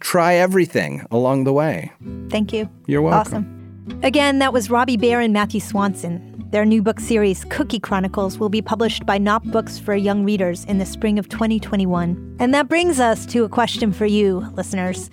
try 0.00 0.34
everything 0.34 1.06
along 1.10 1.44
the 1.44 1.54
way. 1.54 1.90
Thank 2.28 2.52
you. 2.52 2.68
You're 2.86 3.02
welcome. 3.02 3.32
Awesome. 3.32 3.61
Again, 4.02 4.38
that 4.38 4.52
was 4.52 4.68
Robbi 4.68 4.96
Behr 4.96 5.24
and 5.24 5.32
Matthew 5.32 5.60
Swanson. 5.60 6.28
Their 6.50 6.64
new 6.64 6.82
book 6.82 7.00
series, 7.00 7.44
Cookie 7.46 7.80
Chronicles, 7.80 8.38
will 8.38 8.48
be 8.48 8.62
published 8.62 9.06
by 9.06 9.18
Knopf 9.18 9.44
Books 9.46 9.78
for 9.78 9.96
young 9.96 10.22
readers 10.24 10.64
in 10.66 10.78
the 10.78 10.86
spring 10.86 11.18
of 11.18 11.28
2021. 11.28 12.36
And 12.38 12.54
that 12.54 12.68
brings 12.68 13.00
us 13.00 13.26
to 13.26 13.42
a 13.44 13.48
question 13.48 13.92
for 13.92 14.06
you, 14.06 14.40
listeners. 14.54 15.10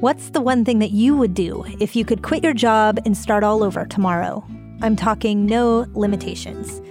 What's 0.00 0.30
the 0.30 0.40
one 0.40 0.64
thing 0.64 0.80
that 0.80 0.90
you 0.90 1.16
would 1.16 1.32
do 1.32 1.64
if 1.80 1.94
you 1.94 2.04
could 2.04 2.22
quit 2.22 2.42
your 2.42 2.52
job 2.52 2.98
and 3.06 3.16
start 3.16 3.44
all 3.44 3.62
over 3.62 3.86
tomorrow? 3.86 4.44
I'm 4.82 4.96
talking 4.96 5.46
no 5.46 5.86
limitations. 5.94 6.82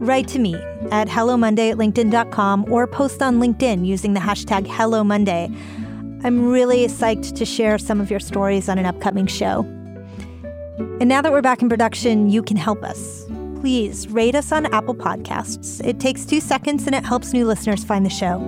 Write 0.00 0.28
to 0.28 0.38
me 0.38 0.54
at 0.90 1.08
hellomonday 1.08 1.72
at 1.72 1.76
linkedin.com 1.76 2.72
or 2.72 2.86
post 2.86 3.20
on 3.20 3.38
LinkedIn 3.38 3.84
using 3.84 4.14
the 4.14 4.20
hashtag 4.20 4.66
HelloMonday. 4.66 6.24
I'm 6.24 6.48
really 6.48 6.86
psyched 6.86 7.36
to 7.36 7.44
share 7.44 7.78
some 7.78 8.00
of 8.00 8.10
your 8.10 8.20
stories 8.20 8.68
on 8.68 8.78
an 8.78 8.86
upcoming 8.86 9.26
show. 9.26 9.66
And 11.00 11.08
now 11.08 11.22
that 11.22 11.32
we're 11.32 11.42
back 11.42 11.62
in 11.62 11.68
production, 11.68 12.28
you 12.28 12.42
can 12.42 12.56
help 12.56 12.82
us. 12.82 13.24
Please 13.60 14.08
rate 14.08 14.34
us 14.34 14.50
on 14.50 14.66
Apple 14.74 14.94
Podcasts. 14.94 15.84
It 15.86 16.00
takes 16.00 16.24
two 16.24 16.40
seconds 16.40 16.86
and 16.86 16.94
it 16.94 17.04
helps 17.04 17.32
new 17.32 17.46
listeners 17.46 17.84
find 17.84 18.04
the 18.04 18.10
show. 18.10 18.38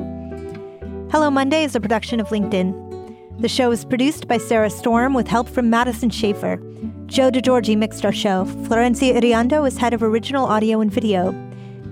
Hello 1.12 1.30
Monday 1.30 1.62
is 1.62 1.76
a 1.76 1.80
production 1.80 2.18
of 2.18 2.28
LinkedIn. 2.28 3.40
The 3.40 3.48
show 3.48 3.70
is 3.70 3.84
produced 3.84 4.26
by 4.26 4.38
Sarah 4.38 4.70
Storm 4.70 5.14
with 5.14 5.28
help 5.28 5.48
from 5.48 5.70
Madison 5.70 6.10
Schaefer. 6.10 6.56
Joe 7.06 7.30
DeGeorge 7.30 7.76
mixed 7.78 8.04
our 8.04 8.12
show. 8.12 8.44
Florencia 8.44 9.14
Iriondo 9.14 9.66
is 9.66 9.78
head 9.78 9.94
of 9.94 10.02
original 10.02 10.46
audio 10.46 10.80
and 10.80 10.90
video. 10.92 11.32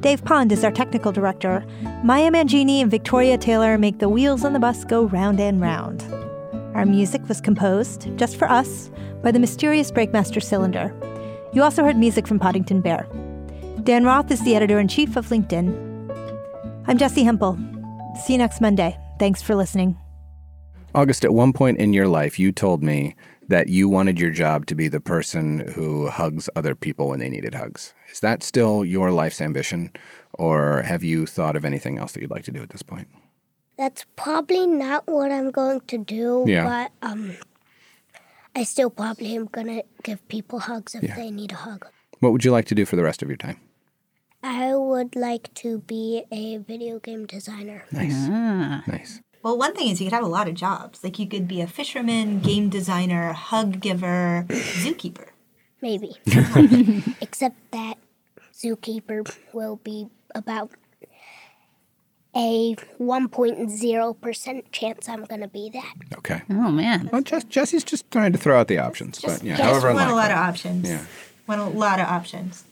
Dave 0.00 0.24
Pond 0.24 0.50
is 0.50 0.64
our 0.64 0.72
technical 0.72 1.12
director. 1.12 1.64
Maya 2.02 2.30
Mangini 2.30 2.80
and 2.80 2.90
Victoria 2.90 3.38
Taylor 3.38 3.78
make 3.78 4.00
the 4.00 4.08
wheels 4.08 4.44
on 4.44 4.52
the 4.52 4.58
bus 4.58 4.84
go 4.84 5.04
round 5.04 5.38
and 5.38 5.60
round. 5.60 6.02
Our 6.74 6.86
music 6.86 7.28
was 7.28 7.40
composed, 7.40 8.08
just 8.16 8.36
for 8.36 8.50
us, 8.50 8.90
by 9.22 9.30
the 9.30 9.38
mysterious 9.38 9.90
Breakmaster 9.90 10.42
Cylinder. 10.42 10.94
You 11.52 11.62
also 11.62 11.84
heard 11.84 11.96
music 11.96 12.26
from 12.26 12.38
Poddington 12.38 12.80
Bear. 12.80 13.06
Dan 13.84 14.04
Roth 14.04 14.30
is 14.30 14.42
the 14.44 14.54
editor 14.56 14.78
in 14.78 14.88
chief 14.88 15.16
of 15.16 15.28
LinkedIn. 15.28 15.68
I'm 16.86 16.98
Jessi 16.98 17.24
Hempel. 17.24 17.58
See 18.24 18.34
you 18.34 18.38
next 18.38 18.60
Monday. 18.60 18.98
Thanks 19.18 19.42
for 19.42 19.54
listening. 19.54 19.96
August, 20.94 21.24
at 21.24 21.32
one 21.32 21.52
point 21.52 21.78
in 21.78 21.92
your 21.92 22.08
life, 22.08 22.38
you 22.38 22.52
told 22.52 22.82
me 22.82 23.14
that 23.48 23.68
you 23.68 23.88
wanted 23.88 24.20
your 24.20 24.30
job 24.30 24.66
to 24.66 24.74
be 24.74 24.88
the 24.88 25.00
person 25.00 25.60
who 25.74 26.08
hugs 26.08 26.48
other 26.54 26.74
people 26.74 27.08
when 27.08 27.18
they 27.18 27.28
needed 27.28 27.54
hugs. 27.54 27.94
Is 28.10 28.20
that 28.20 28.42
still 28.42 28.84
your 28.84 29.10
life's 29.10 29.40
ambition, 29.40 29.90
or 30.34 30.82
have 30.82 31.02
you 31.02 31.26
thought 31.26 31.56
of 31.56 31.64
anything 31.64 31.98
else 31.98 32.12
that 32.12 32.20
you'd 32.20 32.30
like 32.30 32.44
to 32.44 32.52
do 32.52 32.62
at 32.62 32.70
this 32.70 32.82
point? 32.82 33.08
That's 33.78 34.04
probably 34.16 34.66
not 34.66 35.06
what 35.06 35.32
I'm 35.32 35.50
going 35.50 35.80
to 35.88 35.98
do, 35.98 36.44
Yeah. 36.46 36.64
but 37.00 37.08
um, 37.08 37.36
I 38.54 38.64
still 38.64 38.90
probably 38.90 39.34
am 39.34 39.46
gonna 39.46 39.82
give 40.02 40.26
people 40.28 40.60
hugs 40.60 40.94
if 40.94 41.02
Yeah. 41.02 41.16
they 41.16 41.30
need 41.30 41.52
a 41.52 41.56
hug. 41.56 41.86
What 42.20 42.32
would 42.32 42.44
you 42.44 42.52
like 42.52 42.66
to 42.66 42.74
do 42.74 42.84
for 42.84 42.96
the 42.96 43.02
rest 43.02 43.22
of 43.22 43.28
your 43.28 43.36
time? 43.36 43.58
I 44.42 44.74
would 44.74 45.14
like 45.16 45.52
to 45.54 45.78
be 45.78 46.24
a 46.30 46.58
video 46.58 46.98
game 46.98 47.26
designer. 47.26 47.84
Nice. 47.92 48.14
Ah. 48.28 48.82
Nice. 48.86 49.20
Well, 49.42 49.56
one 49.58 49.74
thing 49.74 49.88
is 49.88 50.00
you 50.00 50.06
could 50.06 50.14
have 50.14 50.24
a 50.24 50.28
lot 50.28 50.48
of 50.48 50.54
jobs. 50.54 51.02
Like 51.02 51.18
you 51.18 51.26
could 51.26 51.48
be 51.48 51.60
a 51.60 51.66
fisherman, 51.66 52.40
game 52.40 52.68
designer, 52.68 53.32
hug 53.32 53.80
giver, 53.80 54.46
zookeeper. 54.48 55.28
Maybe. 55.80 56.14
Except 57.20 57.56
that 57.72 57.98
zookeeper 58.54 59.26
will 59.52 59.76
be 59.82 60.08
about 60.34 60.70
a 62.34 62.74
1.0% 63.00 64.62
chance 64.72 65.08
I'm 65.08 65.24
going 65.24 65.40
to 65.42 65.48
be 65.48 65.70
that. 65.70 65.94
Okay. 66.18 66.42
Oh 66.50 66.70
man. 66.70 67.08
Well, 67.12 67.22
Jess, 67.22 67.44
Jessi's 67.44 67.84
just 67.84 68.10
trying 68.10 68.32
to 68.32 68.38
throw 68.38 68.58
out 68.58 68.68
the 68.68 68.78
options, 68.78 69.20
but 69.20 69.42
yeah, 69.42 69.56
Just 69.56 69.62
however 69.68 69.92
want 69.94 70.10
a 70.10 70.14
lot 70.14 70.30
unlikely. 70.30 70.32
of 70.32 70.38
options. 70.48 70.88
Yeah. 70.90 71.04
Want 71.46 71.60
a 71.60 71.64
lot 71.78 72.00
of 72.00 72.06
options. 72.06 72.64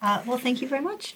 Uh, 0.00 0.22
well, 0.26 0.38
thank 0.38 0.60
you 0.60 0.68
very 0.68 0.82
much. 0.82 1.14